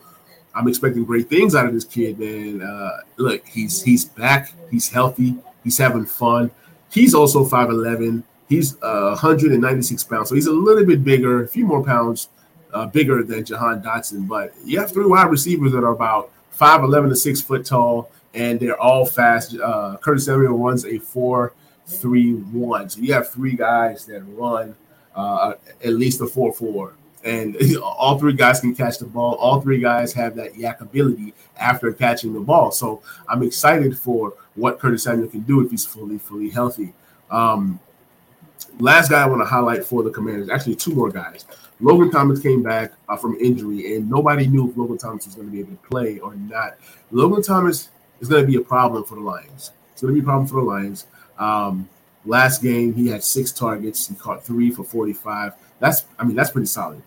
I'm 0.54 0.68
expecting 0.68 1.06
great 1.06 1.30
things 1.30 1.56
out 1.56 1.66
of 1.66 1.74
this 1.74 1.86
kid, 1.86 2.20
man. 2.20 2.62
Uh, 2.62 2.98
look, 3.18 3.48
he's 3.48 3.82
he's 3.82 4.06
back. 4.06 4.54
He's 4.70 4.90
healthy. 4.90 5.38
He's 5.64 5.78
having 5.78 6.06
fun. 6.06 6.52
He's 6.92 7.14
also 7.14 7.46
5'11. 7.46 8.24
He's 8.50 8.76
uh, 8.82 9.16
196 9.22 10.04
pounds, 10.04 10.28
so 10.28 10.36
he's 10.36 10.48
a 10.48 10.52
little 10.52 10.86
bit 10.86 11.06
bigger, 11.06 11.44
a 11.44 11.48
few 11.48 11.66
more 11.66 11.84
pounds 11.84 12.28
uh, 12.74 12.86
bigger 12.86 13.24
than 13.24 13.46
Jahan 13.46 13.82
Dotson. 13.82 14.28
But 14.28 14.54
you 14.66 14.78
have 14.80 14.92
three 14.92 15.06
wide 15.06 15.30
receivers 15.30 15.72
that 15.72 15.86
are 15.86 15.94
about 15.94 16.32
5'11 16.60 17.10
to 17.10 17.16
6 17.16 17.42
foot 17.42 17.66
tall 17.66 18.12
and 18.34 18.60
they're 18.60 18.80
all 18.80 19.06
fast. 19.06 19.58
Uh, 19.60 19.98
Curtis 20.02 20.26
Samuel 20.26 20.58
runs 20.58 20.86
a 20.86 21.00
four 21.00 21.54
three 21.86 22.34
one. 22.34 22.90
So 22.90 23.02
you 23.02 23.14
have 23.14 23.30
three 23.30 23.56
guys 23.56 24.06
that 24.06 24.22
run 24.22 24.76
uh, 25.16 25.54
at 25.84 25.94
least 25.94 26.22
a 26.22 26.28
four 26.28 26.54
four, 26.54 26.94
and 27.24 27.58
all 27.84 28.18
three 28.18 28.34
guys 28.34 28.60
can 28.60 28.76
catch 28.76 28.98
the 28.98 29.06
ball. 29.06 29.36
All 29.36 29.62
three 29.62 29.80
guys 29.80 30.14
have 30.14 30.36
that 30.36 30.54
YAC 30.54 30.82
ability 30.82 31.34
after 31.58 31.92
catching 31.94 32.34
the 32.34 32.40
ball. 32.40 32.72
So 32.72 33.02
I'm 33.28 33.44
excited 33.44 33.98
for 33.98 34.34
what 34.56 34.80
Curtis 34.80 35.04
Samuel 35.04 35.30
can 35.30 35.42
do 35.42 35.62
if 35.62 35.72
he's 35.72 35.86
fully 35.86 36.18
fully 36.18 36.50
healthy. 36.50 36.94
Um, 37.30 37.80
last 38.80 39.10
guy 39.10 39.24
I 39.24 39.28
want 39.28 39.42
to 39.42 39.46
highlight 39.46 39.86
for 39.86 40.04
the 40.04 40.10
Commanders, 40.10 40.50
actually 40.50 40.76
two 40.76 40.94
more 40.94 41.10
guys. 41.10 41.46
Logan 41.80 42.12
Thomas 42.12 42.40
came 42.40 42.62
back 42.62 42.94
uh, 43.10 43.18
from 43.18 43.36
injury, 43.36 43.96
and 43.96 44.10
nobody 44.10 44.48
knew 44.48 44.70
if 44.70 44.78
Logan 44.78 44.98
Thomas 44.98 45.26
was 45.26 45.36
going 45.36 45.48
to 45.48 45.52
be 45.52 45.60
able 45.60 45.72
to 45.72 45.90
play 45.90 46.20
or 46.20 46.36
not. 46.36 46.78
Logan 47.10 47.42
Thomas 47.42 47.90
is 48.20 48.30
going 48.30 48.44
to 48.44 48.48
be 48.48 48.58
a 48.58 48.62
problem 48.62 49.04
for 49.04 49.16
the 49.16 49.22
Lions. 49.22 49.72
It's 49.92 50.02
going 50.02 50.14
to 50.14 50.22
be 50.22 50.24
a 50.24 50.26
problem 50.26 50.48
for 50.48 50.56
the 50.56 50.68
Lions. 50.68 51.08
Um, 51.40 51.90
last 52.26 52.62
game, 52.62 52.94
he 52.94 53.08
had 53.08 53.24
six 53.24 53.52
targets. 53.52 54.08
He 54.08 54.16
caught 54.16 54.44
three 54.44 54.72
for 54.72 54.84
45. 54.84 55.54
That's, 55.80 56.06
I 56.20 56.24
mean, 56.24 56.36
that's 56.36 56.52
pretty 56.52 56.68
solid. 56.68 57.02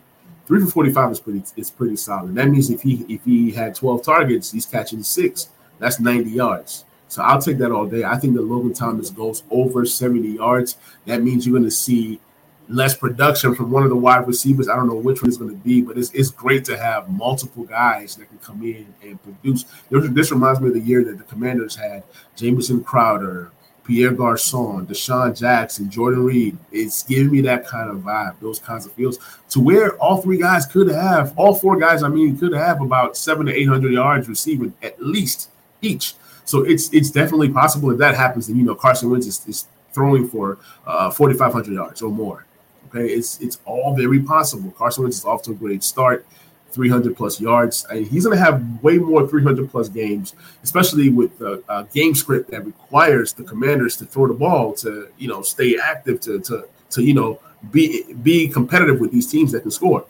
Three 0.47 0.61
for 0.61 0.71
45 0.71 1.13
is 1.13 1.21
pretty, 1.21 1.43
it's 1.57 1.71
pretty 1.71 1.97
solid. 1.97 2.35
That 2.35 2.49
means 2.49 2.71
if 2.71 2.83
he 2.83 3.07
if 3.09 3.25
he 3.25 3.51
had 3.51 3.75
12 3.75 4.03
targets, 4.03 4.53
he's 4.53 4.67
catching 4.67 5.03
six. 5.03 5.49
That's 5.79 6.01
90 6.01 6.31
yards. 6.31 6.85
So 7.09 7.23
I'll 7.23 7.41
take 7.41 7.59
that 7.59 7.71
all 7.71 7.87
day. 7.87 8.05
I 8.05 8.17
think 8.19 8.35
that 8.35 8.43
Logan 8.43 8.75
Thomas 8.75 9.11
goes 9.11 9.45
over 9.51 9.87
70 9.87 10.29
yards. 10.29 10.77
That 11.07 11.23
means 11.23 11.47
you're 11.47 11.53
going 11.53 11.65
to 11.65 11.71
see 11.71 12.21
less 12.69 12.97
production 12.97 13.55
from 13.55 13.71
one 13.71 13.83
of 13.83 13.91
the 13.91 13.97
wide 13.97 14.27
receivers. 14.27 14.69
I 14.69 14.77
don't 14.77 14.89
know 14.89 14.95
which 14.95 15.23
one 15.23 15.29
is 15.29 15.37
going 15.37 15.51
to 15.51 15.57
be, 15.57 15.83
but 15.83 15.99
it's, 15.99 16.11
it's 16.13 16.31
great 16.31 16.65
to 16.67 16.79
have 16.79 17.11
multiple 17.11 17.65
guys 17.65 18.17
that 18.17 18.29
can 18.29 18.39
come 18.39 18.63
in 18.63 18.93
and 19.03 19.23
produce. 19.23 19.65
This 19.91 20.31
reminds 20.31 20.61
me 20.61 20.69
of 20.69 20.75
the 20.75 20.81
year 20.81 21.05
that 21.05 21.19
the 21.19 21.25
Commanders 21.25 21.77
had 21.77 22.05
Jamison 22.37 22.83
Crowder, 22.83 23.53
Pierre 23.85 24.13
Garcon, 24.13 24.87
DeSean 24.87 25.39
Jackson, 25.39 25.91
Jordan 25.91 26.25
Reed. 26.25 26.57
It's 26.73 27.03
giving 27.03 27.31
me 27.31 27.41
that 27.43 27.67
kind 27.67 27.91
of 27.91 27.99
vibe, 27.99 28.41
those 28.41 28.59
kinds 28.59 28.87
of 28.87 28.93
feels, 28.93 29.19
to 29.51 29.61
where 29.61 29.97
all 29.99 30.23
three 30.23 30.39
guys 30.39 30.67
could 30.67 30.89
have, 30.89 31.39
all 31.39 31.55
four 31.55 31.77
guys, 31.77 32.03
I 32.03 32.09
mean, 32.09 32.37
could 32.39 32.55
have 32.55 32.81
about 32.81 33.17
seven 33.17 33.47
to 33.47 33.55
800 33.55 33.93
yards 33.93 34.29
receiving 34.29 34.73
at 34.83 35.01
least 35.01 35.51
each. 35.83 36.15
So 36.45 36.63
it's 36.63 36.93
it's 36.93 37.11
definitely 37.11 37.51
possible 37.51 37.91
if 37.91 37.99
that 37.99 38.15
happens, 38.15 38.47
then 38.47 38.57
you 38.57 38.65
know 38.65 38.75
Carson 38.75 39.11
Wentz 39.11 39.27
is, 39.27 39.47
is 39.47 39.67
throwing 39.93 40.29
for 40.29 40.59
uh, 40.87 41.11
4,500 41.11 41.73
yards 41.73 42.03
or 42.03 42.11
more. 42.11 42.45
Okay, 42.89 43.07
it's 43.07 43.41
it's 43.41 43.59
all 43.65 43.95
very 43.97 44.21
possible. 44.21 44.71
Carson 44.73 45.05
Wentz 45.05 45.19
is 45.19 45.25
off 45.25 45.43
to 45.43 45.53
a 45.53 45.55
great 45.55 45.83
start, 45.83 46.27
300 46.75 47.17
plus 47.17 47.41
yards. 47.41 47.87
and 47.91 48.07
he's 48.07 48.27
going 48.27 48.37
to 48.37 48.45
have 48.45 48.83
way 48.83 48.99
more 48.99 49.27
300 49.27 49.71
plus 49.71 49.89
games, 49.89 50.35
especially 50.63 51.09
with 51.09 51.39
the 51.39 51.63
uh, 51.69 51.83
game 51.95 52.15
script 52.15 52.51
that 52.51 52.67
requires 52.67 53.33
the 53.33 53.45
Commanders 53.45 53.97
to 53.99 54.05
throw 54.05 54.27
the 54.27 54.35
ball 54.35 54.73
to 54.75 55.09
you 55.17 55.29
know 55.29 55.41
stay 55.41 55.79
active 55.79 56.21
to 56.21 56.41
to 56.41 56.67
to 56.91 57.03
you 57.03 57.15
know 57.15 57.41
be 57.71 58.13
be 58.15 58.49
competitive 58.49 59.01
with 59.01 59.13
these 59.13 59.31
teams 59.31 59.53
that 59.53 59.61
can 59.63 59.71
score. 59.71 60.05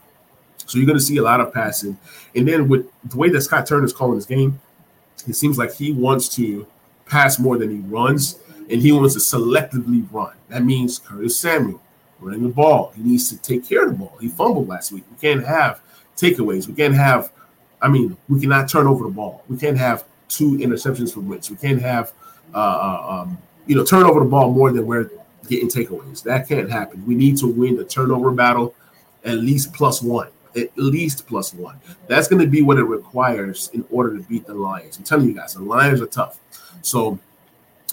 So 0.67 0.79
you're 0.79 0.87
going 0.87 0.99
to 0.99 1.05
see 1.05 1.19
a 1.19 1.23
lot 1.23 1.41
of 1.41 1.53
passing, 1.53 1.99
and 2.35 2.49
then 2.49 2.69
with 2.69 2.91
the 3.05 3.17
way 3.19 3.29
that 3.29 3.43
Scott 3.43 3.67
Turner 3.67 3.85
is 3.85 3.93
calling 3.93 4.17
his 4.17 4.27
game, 4.27 4.59
it 5.29 5.35
seems 5.35 5.59
like 5.59 5.75
he 5.75 5.93
wants 5.93 6.29
to 6.37 6.67
pass 7.05 7.39
more 7.39 7.59
than 7.59 7.71
he 7.71 7.81
runs, 7.81 8.39
and 8.71 8.81
he 8.81 8.91
wants 8.91 9.13
to 9.13 9.21
selectively 9.21 10.07
run. 10.11 10.33
That 10.49 10.65
means 10.65 10.99
Curtis 10.99 11.39
Samuel, 11.39 11.83
running 12.19 12.43
the 12.43 12.49
ball. 12.49 12.95
He 12.97 13.03
needs 13.03 13.29
to 13.29 13.37
take 13.37 13.69
care 13.69 13.85
of 13.85 13.91
the 13.91 13.99
ball. 13.99 14.17
He 14.19 14.29
fumbled 14.29 14.69
last 14.69 14.91
week. 14.91 15.05
We 15.11 15.19
can't 15.19 15.47
have 15.47 15.83
takeaways. 16.17 16.69
We 16.69 16.75
can't 16.75 16.95
have, 16.95 17.33
I 17.81 17.89
mean, 17.89 18.17
we 18.29 18.41
cannot 18.41 18.69
turn 18.69 18.87
over 18.87 19.05
the 19.05 19.11
ball. 19.11 19.45
We 19.49 19.57
can't 19.57 19.79
have 19.79 20.05
two 20.29 20.53
interceptions 20.59 21.13
from 21.13 21.29
Wentz. 21.29 21.51
We 21.51 21.57
can't 21.57 21.81
have, 21.81 22.13
uh, 22.55 22.59
uh, 22.59 23.07
um, 23.23 23.39
you 23.67 23.75
know, 23.77 23.85
turn 23.85 24.05
over 24.05 24.21
the 24.21 24.27
ball 24.27 24.51
more 24.51 24.73
than 24.73 24.87
we're 24.87 25.11
getting 25.49 25.69
takeaways. 25.69 26.23
That 26.23 26.49
can't 26.49 26.71
happen. 26.71 27.05
We 27.07 27.15
need 27.15 27.37
to 27.39 27.47
win 27.47 27.77
the 27.77 27.85
turnover 27.85 28.31
battle 28.31 28.75
at 29.25 29.39
least 29.39 29.73
plus 29.73 30.03
one. 30.03 30.29
At 30.57 30.71
least 30.77 31.27
plus 31.27 31.53
one. 31.53 31.81
That's 32.07 32.29
going 32.29 32.41
to 32.41 32.49
be 32.49 32.63
what 32.63 32.79
it 32.79 32.85
requires 32.85 33.71
in 33.75 33.85
order 33.91 34.17
to 34.17 34.23
beat 34.23 34.47
the 34.47 34.55
Lions. 34.55 34.97
I'm 34.97 35.05
telling 35.05 35.27
you 35.27 35.35
guys, 35.35 35.55
the 35.55 35.63
Lions 35.63 36.01
are 36.01 36.07
tough. 36.07 36.39
So 36.83 37.19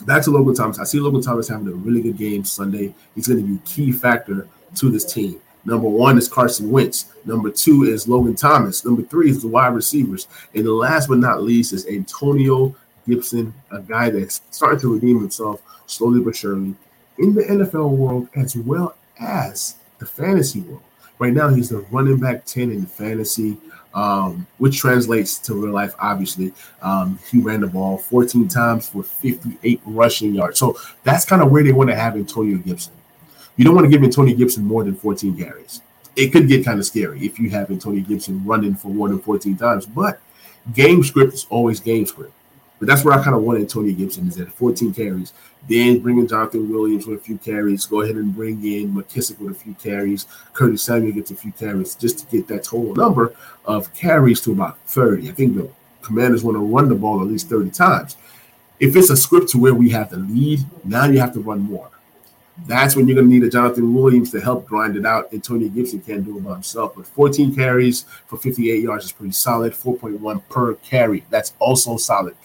back 0.05 0.23
to 0.23 0.31
Logan 0.31 0.53
Thomas. 0.53 0.77
I 0.77 0.83
see 0.83 0.99
Logan 0.99 1.21
Thomas 1.21 1.47
having 1.47 1.67
a 1.67 1.71
really 1.71 2.01
good 2.01 2.17
game 2.17 2.45
Sunday. 2.45 2.93
He's 3.15 3.27
going 3.27 3.41
to 3.41 3.47
be 3.47 3.55
a 3.55 3.59
key 3.65 3.91
factor 3.91 4.47
to 4.75 4.89
this 4.89 5.11
team. 5.11 5.41
Number 5.65 5.87
one 5.87 6.17
is 6.17 6.27
Carson 6.27 6.71
Wentz. 6.71 7.05
Number 7.25 7.49
two 7.49 7.83
is 7.83 8.07
Logan 8.07 8.35
Thomas. 8.35 8.83
Number 8.83 9.03
three 9.03 9.29
is 9.29 9.41
the 9.41 9.47
wide 9.47 9.73
receivers. 9.75 10.27
And 10.55 10.65
the 10.65 10.71
last 10.71 11.07
but 11.07 11.19
not 11.19 11.43
least 11.43 11.73
is 11.73 11.87
Antonio 11.87 12.75
Gibson, 13.07 13.53
a 13.71 13.79
guy 13.79 14.09
that's 14.09 14.41
starting 14.51 14.79
to 14.79 14.93
redeem 14.93 15.19
himself 15.19 15.61
slowly 15.85 16.21
but 16.21 16.35
surely 16.35 16.73
in 17.17 17.35
the 17.35 17.43
NFL 17.43 17.91
world 17.91 18.27
as 18.35 18.55
well 18.55 18.95
as 19.19 19.75
the 19.99 20.05
fantasy 20.05 20.61
world. 20.61 20.81
Right 21.19 21.33
now, 21.33 21.49
he's 21.49 21.69
the 21.69 21.85
running 21.91 22.19
back 22.19 22.45
10 22.45 22.71
in 22.71 22.85
fantasy 22.87 23.57
um, 23.93 24.47
which 24.57 24.79
translates 24.79 25.37
to 25.39 25.53
real 25.53 25.73
life, 25.73 25.93
obviously. 25.99 26.53
Um, 26.81 27.19
he 27.29 27.39
ran 27.39 27.61
the 27.61 27.67
ball 27.67 27.97
14 27.97 28.47
times 28.47 28.89
for 28.89 29.03
58 29.03 29.81
rushing 29.85 30.33
yards. 30.33 30.59
So 30.59 30.77
that's 31.03 31.25
kind 31.25 31.41
of 31.41 31.51
where 31.51 31.63
they 31.63 31.71
want 31.71 31.89
to 31.89 31.95
have 31.95 32.15
Antonio 32.15 32.57
Gibson. 32.57 32.93
You 33.57 33.65
don't 33.65 33.75
want 33.75 33.85
to 33.85 33.91
give 33.91 34.03
Antonio 34.03 34.35
Gibson 34.35 34.63
more 34.63 34.83
than 34.83 34.95
14 34.95 35.37
carries. 35.37 35.81
It 36.15 36.29
could 36.29 36.47
get 36.47 36.65
kind 36.65 36.79
of 36.79 36.85
scary 36.85 37.25
if 37.25 37.39
you 37.39 37.49
have 37.51 37.69
Antonio 37.69 38.03
Gibson 38.03 38.43
running 38.45 38.75
for 38.75 38.87
more 38.89 39.09
than 39.09 39.19
14 39.19 39.57
times, 39.57 39.85
but 39.85 40.19
game 40.73 41.03
script 41.03 41.33
is 41.33 41.47
always 41.49 41.79
game 41.79 42.05
script. 42.05 42.33
But 42.79 42.87
that's 42.87 43.05
where 43.05 43.13
I 43.13 43.23
kind 43.23 43.35
of 43.35 43.43
want 43.43 43.59
Antonio 43.59 43.93
Gibson 43.93 44.27
is 44.27 44.39
at 44.39 44.51
14 44.51 44.93
carries. 44.93 45.33
Then 45.69 45.99
bring 45.99 46.17
in 46.17 46.27
Jonathan 46.27 46.67
Williams 46.67 47.05
with 47.05 47.19
a 47.19 47.21
few 47.21 47.37
carries. 47.37 47.85
Go 47.85 48.01
ahead 48.01 48.15
and 48.15 48.35
bring 48.35 48.65
in 48.65 48.91
McKissick 48.95 49.39
with 49.39 49.51
a 49.51 49.59
few 49.59 49.75
carries. 49.75 50.25
Curtis 50.53 50.81
Samuel 50.81 51.13
gets 51.13 51.29
a 51.29 51.35
few 51.35 51.51
carries 51.51 51.93
just 51.93 52.17
to 52.19 52.25
get 52.25 52.47
that 52.47 52.63
total 52.63 52.95
number 52.95 53.35
of 53.65 53.93
carries 53.93 54.41
to 54.41 54.51
about 54.51 54.79
30. 54.87 55.29
I 55.29 55.33
think 55.33 55.55
the 55.55 55.69
commanders 56.01 56.43
want 56.43 56.55
to 56.55 56.65
run 56.65 56.89
the 56.89 56.95
ball 56.95 57.21
at 57.21 57.27
least 57.27 57.49
30 57.49 57.69
times. 57.69 58.17
If 58.79 58.95
it's 58.95 59.11
a 59.11 59.17
script 59.17 59.49
to 59.49 59.59
where 59.59 59.75
we 59.75 59.91
have 59.91 60.09
the 60.09 60.17
lead, 60.17 60.61
now 60.83 61.05
you 61.05 61.19
have 61.19 61.33
to 61.33 61.39
run 61.39 61.59
more. 61.59 61.91
That's 62.67 62.95
when 62.95 63.07
you're 63.07 63.15
going 63.15 63.27
to 63.27 63.33
need 63.33 63.43
a 63.43 63.49
Jonathan 63.49 63.93
Williams 63.93 64.31
to 64.31 64.41
help 64.41 64.65
grind 64.65 64.95
it 64.95 65.05
out. 65.05 65.33
Antonio 65.33 65.69
Gibson 65.69 66.01
can't 66.01 66.23
do 66.23 66.37
it 66.37 66.43
by 66.43 66.53
himself. 66.53 66.93
But 66.95 67.07
14 67.07 67.55
carries 67.55 68.05
for 68.27 68.37
58 68.37 68.83
yards 68.83 69.05
is 69.05 69.11
pretty 69.11 69.31
solid. 69.31 69.73
4.1 69.73 70.43
per 70.49 70.75
carry. 70.75 71.23
That's 71.29 71.53
also 71.59 71.97
solid. 71.97 72.35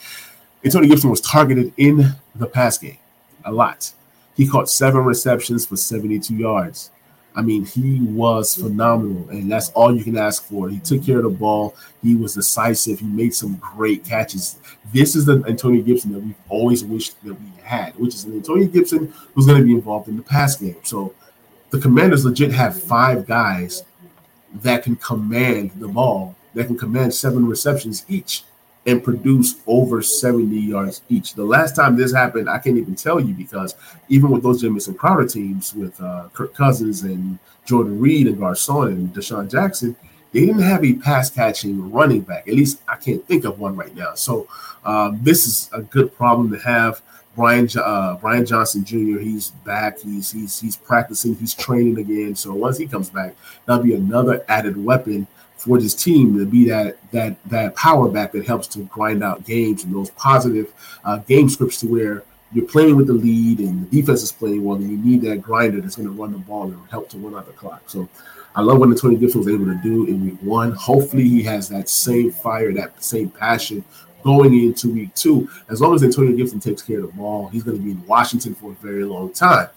Antonio 0.64 0.88
Gibson 0.88 1.10
was 1.10 1.20
targeted 1.20 1.72
in 1.76 2.14
the 2.34 2.46
pass 2.46 2.78
game 2.78 2.98
a 3.46 3.52
lot. 3.52 3.92
He 4.34 4.46
caught 4.46 4.68
seven 4.68 5.04
receptions 5.04 5.64
for 5.64 5.76
72 5.76 6.34
yards. 6.34 6.90
I 7.36 7.42
mean, 7.42 7.66
he 7.66 8.00
was 8.00 8.56
phenomenal, 8.56 9.28
and 9.28 9.52
that's 9.52 9.68
all 9.70 9.94
you 9.94 10.02
can 10.02 10.16
ask 10.16 10.44
for. 10.46 10.70
He 10.70 10.78
took 10.78 11.04
care 11.04 11.18
of 11.18 11.24
the 11.24 11.28
ball. 11.28 11.76
He 12.02 12.16
was 12.16 12.34
decisive. 12.34 13.00
He 13.00 13.06
made 13.06 13.34
some 13.34 13.56
great 13.56 14.04
catches. 14.04 14.58
This 14.92 15.14
is 15.14 15.26
the 15.26 15.44
Antonio 15.46 15.82
Gibson 15.82 16.14
that 16.14 16.20
we've 16.20 16.34
always 16.48 16.82
wished 16.82 17.22
that 17.24 17.34
we 17.34 17.52
had, 17.62 17.94
which 17.96 18.14
is 18.14 18.24
an 18.24 18.32
Antonio 18.32 18.66
Gibson 18.66 19.12
who's 19.34 19.44
going 19.44 19.58
to 19.58 19.64
be 19.64 19.74
involved 19.74 20.08
in 20.08 20.16
the 20.16 20.22
pass 20.22 20.56
game. 20.56 20.76
So 20.82 21.14
the 21.68 21.78
Commanders 21.78 22.24
legit 22.24 22.52
have 22.52 22.82
five 22.82 23.26
guys 23.26 23.84
that 24.62 24.82
can 24.82 24.96
command 24.96 25.72
the 25.76 25.88
ball, 25.88 26.34
that 26.54 26.68
can 26.68 26.78
command 26.78 27.12
seven 27.12 27.46
receptions 27.46 28.06
each. 28.08 28.44
And 28.86 29.02
produce 29.02 29.56
over 29.66 30.00
70 30.00 30.56
yards 30.56 31.02
each. 31.08 31.34
The 31.34 31.44
last 31.44 31.74
time 31.74 31.96
this 31.96 32.12
happened, 32.12 32.48
I 32.48 32.58
can't 32.58 32.76
even 32.76 32.94
tell 32.94 33.18
you 33.18 33.34
because 33.34 33.74
even 34.08 34.30
with 34.30 34.44
those 34.44 34.60
Jamison 34.60 34.94
Crowder 34.94 35.26
teams 35.26 35.74
with 35.74 36.00
uh, 36.00 36.28
Kirk 36.32 36.54
Cousins 36.54 37.02
and 37.02 37.40
Jordan 37.64 37.98
Reed 37.98 38.28
and 38.28 38.38
Garcon 38.38 38.88
and 38.88 39.12
DeSean 39.12 39.50
Jackson, 39.50 39.96
they 40.32 40.46
didn't 40.46 40.62
have 40.62 40.84
a 40.84 40.92
pass 40.94 41.30
catching 41.30 41.90
running 41.90 42.20
back. 42.20 42.46
At 42.46 42.54
least 42.54 42.80
I 42.86 42.96
can't 42.96 43.26
think 43.26 43.44
of 43.44 43.58
one 43.58 43.74
right 43.74 43.94
now. 43.94 44.14
So 44.14 44.46
um, 44.84 45.18
this 45.22 45.46
is 45.46 45.70
a 45.72 45.82
good 45.82 46.14
problem 46.14 46.50
to 46.52 46.58
have. 46.58 47.02
Brian 47.34 47.68
uh, 47.76 48.16
Brian 48.16 48.46
Johnson 48.46 48.82
Jr. 48.82 49.18
He's 49.18 49.50
back. 49.50 50.00
He's 50.00 50.30
he's 50.30 50.58
he's 50.58 50.76
practicing. 50.76 51.34
He's 51.36 51.52
training 51.54 51.98
again. 51.98 52.34
So 52.34 52.54
once 52.54 52.78
he 52.78 52.86
comes 52.86 53.10
back, 53.10 53.34
that'll 53.66 53.84
be 53.84 53.94
another 53.94 54.44
added 54.48 54.82
weapon 54.82 55.26
for 55.56 55.80
this 55.80 55.94
team 55.94 56.38
to 56.38 56.46
be 56.46 56.68
that 56.68 56.98
that 57.10 57.36
that 57.46 57.74
power 57.74 58.08
back 58.08 58.32
that 58.32 58.46
helps 58.46 58.66
to 58.68 58.80
grind 58.84 59.24
out 59.24 59.44
games 59.44 59.84
and 59.84 59.94
those 59.94 60.10
positive 60.10 60.72
uh, 61.04 61.18
game 61.18 61.48
scripts 61.48 61.80
to 61.80 61.86
where 61.86 62.22
you're 62.52 62.66
playing 62.66 62.96
with 62.96 63.08
the 63.08 63.12
lead 63.12 63.58
and 63.58 63.90
the 63.90 64.00
defense 64.00 64.22
is 64.22 64.32
playing 64.32 64.64
well, 64.64 64.76
and 64.76 64.90
you 64.90 64.96
need 64.96 65.20
that 65.22 65.42
grinder 65.42 65.80
that's 65.80 65.96
going 65.96 66.08
to 66.08 66.14
run 66.14 66.32
the 66.32 66.38
ball 66.38 66.64
and 66.64 66.90
help 66.90 67.08
to 67.10 67.18
run 67.18 67.34
out 67.34 67.46
the 67.46 67.52
clock. 67.52 67.82
So 67.86 68.08
I 68.54 68.62
love 68.62 68.78
what 68.78 68.88
Antonio 68.88 69.18
Gibson 69.18 69.40
was 69.40 69.48
able 69.48 69.66
to 69.66 69.78
do 69.82 70.06
in 70.06 70.24
week 70.24 70.38
one. 70.40 70.72
Hopefully, 70.72 71.28
he 71.28 71.42
has 71.42 71.68
that 71.70 71.88
same 71.88 72.30
fire, 72.30 72.72
that 72.74 73.02
same 73.02 73.30
passion 73.30 73.84
going 74.22 74.54
into 74.54 74.90
week 74.90 75.14
two. 75.14 75.48
As 75.68 75.80
long 75.80 75.94
as 75.94 76.02
Antonio 76.02 76.36
Gibson 76.36 76.60
takes 76.60 76.82
care 76.82 77.00
of 77.00 77.06
the 77.06 77.12
ball, 77.12 77.48
he's 77.48 77.62
going 77.62 77.76
to 77.76 77.82
be 77.82 77.90
in 77.90 78.06
Washington 78.06 78.54
for 78.54 78.72
a 78.72 78.74
very 78.76 79.04
long 79.04 79.32
time. 79.32 79.68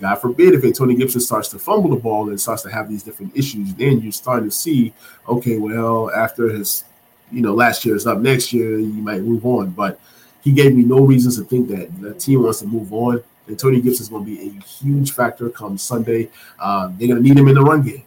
God 0.00 0.16
forbid 0.16 0.54
if 0.54 0.64
Antonio 0.64 0.96
Gibson 0.96 1.20
starts 1.20 1.48
to 1.48 1.58
fumble 1.58 1.90
the 1.90 1.96
ball 1.96 2.28
and 2.28 2.40
starts 2.40 2.62
to 2.62 2.70
have 2.70 2.88
these 2.88 3.02
different 3.02 3.36
issues, 3.36 3.72
then 3.74 4.00
you're 4.00 4.12
starting 4.12 4.48
to 4.48 4.54
see, 4.54 4.92
okay, 5.26 5.58
well, 5.58 6.10
after 6.10 6.50
his, 6.50 6.84
you 7.32 7.40
know, 7.40 7.54
last 7.54 7.84
year 7.84 7.96
is 7.96 8.06
up 8.06 8.18
next 8.18 8.52
year, 8.52 8.78
you 8.78 9.02
might 9.02 9.22
move 9.22 9.46
on. 9.46 9.70
But 9.70 9.98
he 10.42 10.52
gave 10.52 10.74
me 10.74 10.84
no 10.84 11.00
reasons 11.00 11.38
to 11.38 11.44
think 11.44 11.68
that 11.68 12.00
the 12.00 12.14
team 12.14 12.42
wants 12.42 12.60
to 12.60 12.66
move 12.66 12.92
on. 12.92 13.22
Antonio 13.48 13.80
Gibson 13.80 14.02
is 14.02 14.08
going 14.08 14.24
to 14.24 14.30
be 14.30 14.48
a 14.48 14.62
huge 14.62 15.12
factor 15.12 15.48
come 15.48 15.78
Sunday. 15.78 16.28
Um, 16.60 16.96
they're 16.98 17.08
going 17.08 17.22
to 17.22 17.26
need 17.26 17.38
him 17.38 17.48
in 17.48 17.54
the 17.54 17.62
run 17.62 17.82
game. 17.82 18.02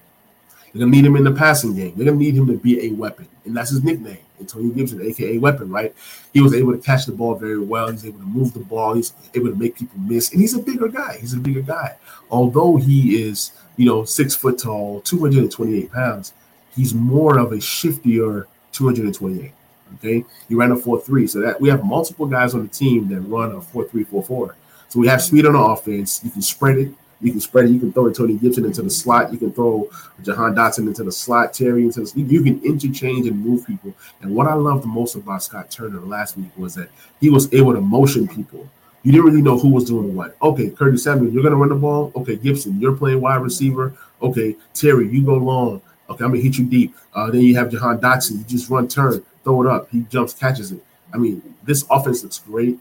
They're 0.72 0.82
going 0.82 0.92
to 0.92 0.98
need 0.98 1.06
him 1.06 1.16
in 1.16 1.24
the 1.24 1.32
passing 1.32 1.76
game. 1.76 1.94
They're 1.96 2.06
going 2.06 2.20
to 2.20 2.24
need 2.24 2.36
him 2.36 2.46
to 2.48 2.58
be 2.58 2.86
a 2.86 2.92
weapon. 2.92 3.28
And 3.46 3.58
that's 3.58 3.72
his 3.72 3.84
nickname. 3.84 4.20
Antonio 4.40 4.74
Gibson, 4.74 5.02
aka 5.02 5.38
Weapon, 5.38 5.70
right? 5.70 5.94
He 6.34 6.42
was 6.42 6.54
able 6.54 6.72
to 6.74 6.80
catch 6.80 7.06
the 7.06 7.12
ball 7.12 7.36
very 7.36 7.60
well. 7.60 7.90
He's 7.90 8.06
able 8.06 8.20
to 8.20 8.26
move 8.26 8.54
the 8.54 8.60
ball. 8.60 8.94
He's 8.94 9.14
able 9.34 9.50
to 9.50 9.56
make 9.56 9.78
people 9.78 10.00
miss, 10.00 10.32
and 10.32 10.42
he's 10.42 10.54
a 10.54 10.60
bigger 10.60 10.88
guy. 10.88 11.18
He's 11.20 11.34
a 11.34 11.38
bigger 11.38 11.62
guy. 11.62 11.96
Although 12.32 12.78
he 12.78 13.22
is, 13.24 13.52
you 13.78 13.86
know, 13.86 14.04
six 14.06 14.36
foot 14.36 14.60
tall, 14.60 15.02
228 15.02 15.92
pounds, 15.92 16.34
he's 16.76 16.94
more 16.94 17.40
of 17.40 17.52
a 17.52 17.58
shiftier 17.58 18.46
228. 18.72 19.52
Okay, 19.96 20.24
he 20.48 20.56
ran 20.56 20.72
a 20.72 20.76
4-3. 20.76 21.30
So 21.30 21.40
that 21.40 21.60
we 21.60 21.68
have 21.70 21.84
multiple 21.84 22.28
guys 22.28 22.54
on 22.54 22.62
the 22.62 22.68
team 22.68 23.08
that 23.10 23.22
run 23.22 23.52
a 23.52 23.60
4-3, 23.60 24.06
4-4. 24.06 24.54
So 24.88 25.00
we 25.00 25.08
have 25.08 25.22
speed 25.22 25.46
on 25.46 25.54
the 25.54 25.60
offense. 25.60 26.22
You 26.24 26.30
can 26.30 26.42
spread 26.42 26.78
it. 26.78 26.92
You 27.22 27.32
can 27.32 27.42
spread 27.42 27.66
it. 27.66 27.72
You 27.72 27.80
can 27.80 27.92
throw 27.92 28.12
Tony 28.12 28.36
Gibson 28.36 28.66
into 28.66 28.82
the 28.82 28.90
slot. 28.90 29.32
You 29.32 29.38
can 29.38 29.52
throw 29.52 29.90
Jahan 30.24 30.56
Dotson 30.56 30.88
into 30.88 31.04
the 31.04 31.12
slot, 31.12 31.54
Terry 31.54 31.84
into 31.84 32.02
the 32.02 32.22
You 32.22 32.42
can 32.44 32.64
interchange 32.64 33.28
and 33.28 33.44
move 33.44 33.68
people. 33.68 33.94
And 34.22 34.34
what 34.34 34.48
I 34.48 34.54
loved 34.54 34.86
most 34.86 35.16
about 35.16 35.44
Scott 35.44 35.70
Turner 35.70 36.00
last 36.00 36.38
week 36.38 36.52
was 36.58 36.76
that 36.76 36.90
he 37.20 37.30
was 37.30 37.54
able 37.54 37.74
to 37.74 37.82
motion 37.82 38.28
people. 38.28 38.70
You 39.04 39.12
didn't 39.12 39.26
really 39.26 39.42
know 39.42 39.58
who 39.58 39.70
was 39.70 39.86
doing 39.86 40.16
what. 40.16 40.36
Okay, 40.42 40.70
Curtis 40.70 41.04
Samuel, 41.04 41.32
you're 41.32 41.44
going 41.44 41.54
to 41.54 41.60
run 41.60 41.70
the 41.70 41.76
ball. 41.76 42.12
Okay, 42.16 42.36
Gibson, 42.36 42.80
you're 42.80 42.96
playing 42.96 43.22
wide 43.22 43.42
receiver. 43.42 43.94
Okay, 44.22 44.56
Terry, 44.74 45.08
you 45.08 45.24
go 45.24 45.36
long. 45.36 45.82
Okay, 46.10 46.24
I'm 46.24 46.32
going 46.32 46.42
to 46.42 46.48
hit 46.48 46.58
you 46.58 46.66
deep. 46.66 46.96
Uh, 47.14 47.32
then 47.32 47.42
you 47.42 47.56
have 47.56 47.72
Jahan 47.72 48.00
Dotson. 48.00 48.40
You 48.40 48.44
just 48.44 48.70
run 48.70 48.88
turn, 48.88 49.24
throw 49.44 49.62
it 49.62 49.68
up. 49.68 49.90
He 49.90 50.02
jumps, 50.10 50.34
catches 50.34 50.72
it. 50.72 50.84
I 51.14 51.18
mean, 51.18 51.42
this 51.64 51.86
offense 51.90 52.24
looks 52.24 52.40
great. 52.40 52.80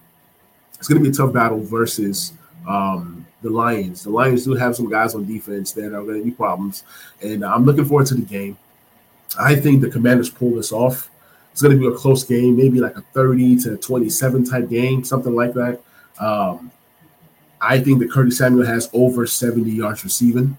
It's 0.79 0.89
going 0.89 1.03
to 1.03 1.09
be 1.09 1.11
a 1.11 1.17
tough 1.17 1.33
battle 1.33 1.61
versus 1.61 2.33
um, 2.69 3.27
the 3.43 3.51
Lions. 3.51 4.05
The 4.05 4.11
Lions 4.11 4.45
do 4.45 4.55
have 4.55 4.77
some 4.77 4.89
guys 4.89 5.15
on 5.15 5.27
defense 5.27 5.73
that 5.73 5.87
are 5.87 6.05
going 6.05 6.19
to 6.19 6.25
be 6.25 6.31
problems, 6.31 6.85
and 7.23 7.45
I'm 7.45 7.65
looking 7.65 7.85
forward 7.85 8.07
to 8.09 8.15
the 8.15 8.23
game. 8.23 8.57
I 9.39 9.57
think 9.57 9.81
the 9.81 9.91
Commanders 9.91 10.31
pull 10.31 10.55
this 10.55 10.71
off. 10.71 11.11
It's 11.53 11.63
going 11.63 11.77
to 11.77 11.81
be 11.81 11.93
a 11.93 11.97
close 11.99 12.23
game, 12.23 12.57
maybe 12.57 12.81
like 12.81 12.97
a 12.97 13.01
30 13.01 13.57
to 13.63 13.77
27 13.77 14.45
type 14.45 14.69
game, 14.69 15.03
something 15.03 15.35
like 15.35 15.55
that. 15.55 15.81
Um, 16.21 16.71
I 17.61 17.81
think 17.81 17.99
that 17.99 18.11
Curtis 18.11 18.39
Samuel 18.39 18.67
has 18.67 18.89
over 18.93 19.27
70 19.27 19.71
yards 19.71 20.05
receiving. 20.05 20.57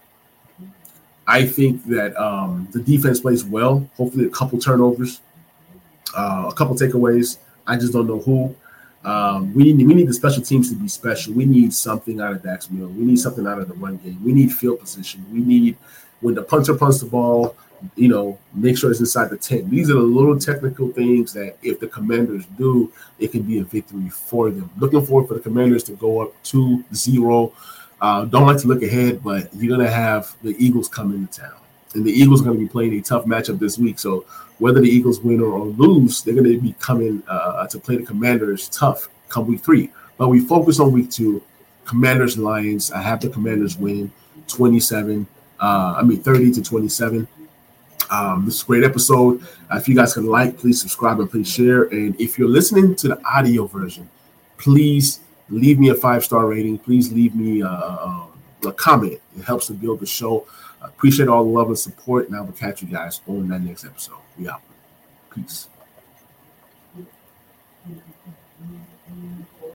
I 1.26 1.46
think 1.46 1.86
that 1.86 2.18
um, 2.18 2.68
the 2.72 2.82
defense 2.82 3.20
plays 3.20 3.46
well. 3.46 3.88
Hopefully, 3.96 4.26
a 4.26 4.30
couple 4.30 4.60
turnovers, 4.60 5.22
uh, 6.18 6.48
a 6.50 6.54
couple 6.54 6.76
takeaways. 6.76 7.38
I 7.68 7.76
just 7.78 7.94
don't 7.94 8.08
know 8.08 8.20
who. 8.20 8.56
Um, 9.04 9.54
we 9.54 9.72
need 9.72 9.88
we 9.88 9.94
need 9.94 10.08
the 10.08 10.14
special 10.14 10.44
teams 10.44 10.70
to 10.70 10.76
be 10.76 10.88
special. 10.88 11.34
We 11.34 11.46
need 11.46 11.74
something 11.74 12.20
out 12.20 12.34
of 12.34 12.44
Dax 12.44 12.70
Milne. 12.70 12.98
We 12.98 13.06
need 13.06 13.20
something 13.20 13.48
out 13.48 13.60
of 13.60 13.68
the 13.68 13.74
run 13.76 13.98
game. 13.98 14.24
We 14.24 14.34
need 14.34 14.52
field 14.52 14.80
position. 14.82 15.26
We 15.32 15.40
need 15.40 15.78
when 16.20 16.36
the 16.36 16.44
punter 16.44 16.76
punts 16.76 17.00
the 17.00 17.06
ball, 17.06 17.56
you 17.96 18.10
know, 18.10 18.38
make 18.54 18.78
sure 18.78 18.92
it's 18.92 19.00
inside 19.00 19.30
the 19.30 19.38
10. 19.38 19.70
These 19.70 19.90
are 19.90 19.94
the 19.94 20.00
little 20.02 20.38
technical 20.38 20.90
things 20.90 21.32
that 21.34 21.56
if 21.62 21.80
the 21.80 21.88
commanders 21.88 22.46
do, 22.58 22.92
it 23.20 23.32
can 23.32 23.44
be 23.44 23.60
a 23.60 23.64
victory 23.64 24.10
for 24.10 24.50
them. 24.50 24.70
Looking 24.78 25.06
forward 25.06 25.28
for 25.28 25.36
the 25.36 25.40
commanders 25.40 25.84
to 25.86 25.94
go 25.94 26.22
up 26.22 26.34
2-0. 26.44 27.54
Uh, 28.02 28.26
don't 28.26 28.48
like 28.48 28.58
to 28.58 28.68
look 28.68 28.84
ahead, 28.84 29.24
but 29.24 29.54
you're 29.54 29.76
gonna 29.76 29.90
have 29.90 30.36
the 30.42 30.56
Eagles 30.58 30.88
come 30.88 31.14
into 31.14 31.42
town. 31.42 31.54
And 31.96 32.06
the 32.06 32.12
Eagles 32.12 32.42
are 32.42 32.46
going 32.46 32.58
to 32.58 32.64
be 32.64 32.70
playing 32.70 32.94
a 32.94 33.02
tough 33.02 33.26
matchup 33.26 33.60
this 33.60 33.78
week. 33.78 33.98
So 33.98 34.26
whether 34.60 34.80
the 34.80 34.90
Eagles 34.90 35.22
win 35.22 35.42
or, 35.42 35.66
lose, 35.66 36.22
they're 36.22 36.36
going 36.36 36.52
to 36.52 36.60
be 36.60 36.74
coming 36.80 37.24
uh, 37.28 37.66
to 37.68 37.80
play 37.80 37.98
the 37.98 38.04
Commanders 38.04 38.70
tough 38.70 39.10
come 39.28 39.48
week 39.48 39.62
three. 39.62 39.92
But 40.18 40.28
we 40.28 40.40
focus 40.40 40.80
on 40.80 40.92
week 40.92 41.10
two. 41.10 41.42
Commanders 41.86 42.38
Lions. 42.38 42.92
I 42.92 43.02
have 43.02 43.20
the 43.22 43.30
Commanders 43.30 43.78
win 43.78 44.12
27. 44.48 45.26
Uh, 45.60 45.96
I 45.98 46.04
mean 46.04 46.22
30 46.22 46.52
to 46.54 46.62
27. 46.62 47.28
Um, 48.12 48.46
this 48.46 48.56
is 48.56 48.64
a 48.64 48.66
great 48.66 48.84
episode. 48.84 49.42
Uh, 49.72 49.78
if 49.78 49.88
you 49.88 49.96
guys 49.96 50.14
can 50.14 50.26
like, 50.26 50.58
please 50.58 50.80
subscribe 50.80 51.20
and 51.20 51.30
please 51.30 51.52
share. 51.52 51.84
And 51.86 52.20
if 52.20 52.38
you're 52.38 52.50
listening 52.50 52.96
to 52.98 53.08
the 53.08 53.22
audio 53.26 53.66
version, 53.66 54.10
please 54.58 55.22
leave 55.50 55.80
me 55.80 55.90
a 55.90 55.96
five 55.96 56.24
star 56.24 56.48
rating. 56.48 56.78
Please 56.78 57.12
leave 57.12 57.36
me 57.36 57.62
a, 57.62 57.68
a, 57.68 58.28
a 58.66 58.72
comment. 58.74 59.20
It 59.38 59.44
helps 59.44 59.68
to 59.68 59.74
build 59.74 60.00
the 60.00 60.06
show. 60.06 60.46
Appreciate 60.82 61.28
all 61.28 61.44
the 61.44 61.50
love 61.50 61.68
and 61.68 61.78
support, 61.78 62.28
and 62.28 62.36
I 62.38 62.42
will 62.42 62.54
catch 62.54 62.82
you 62.82 62.88
guys 62.88 63.22
on 63.28 63.48
that 63.50 63.62
next 63.62 63.86
episode. 63.86 64.18
We 64.38 64.48
out. 64.48 64.62
Peace. 65.34 65.68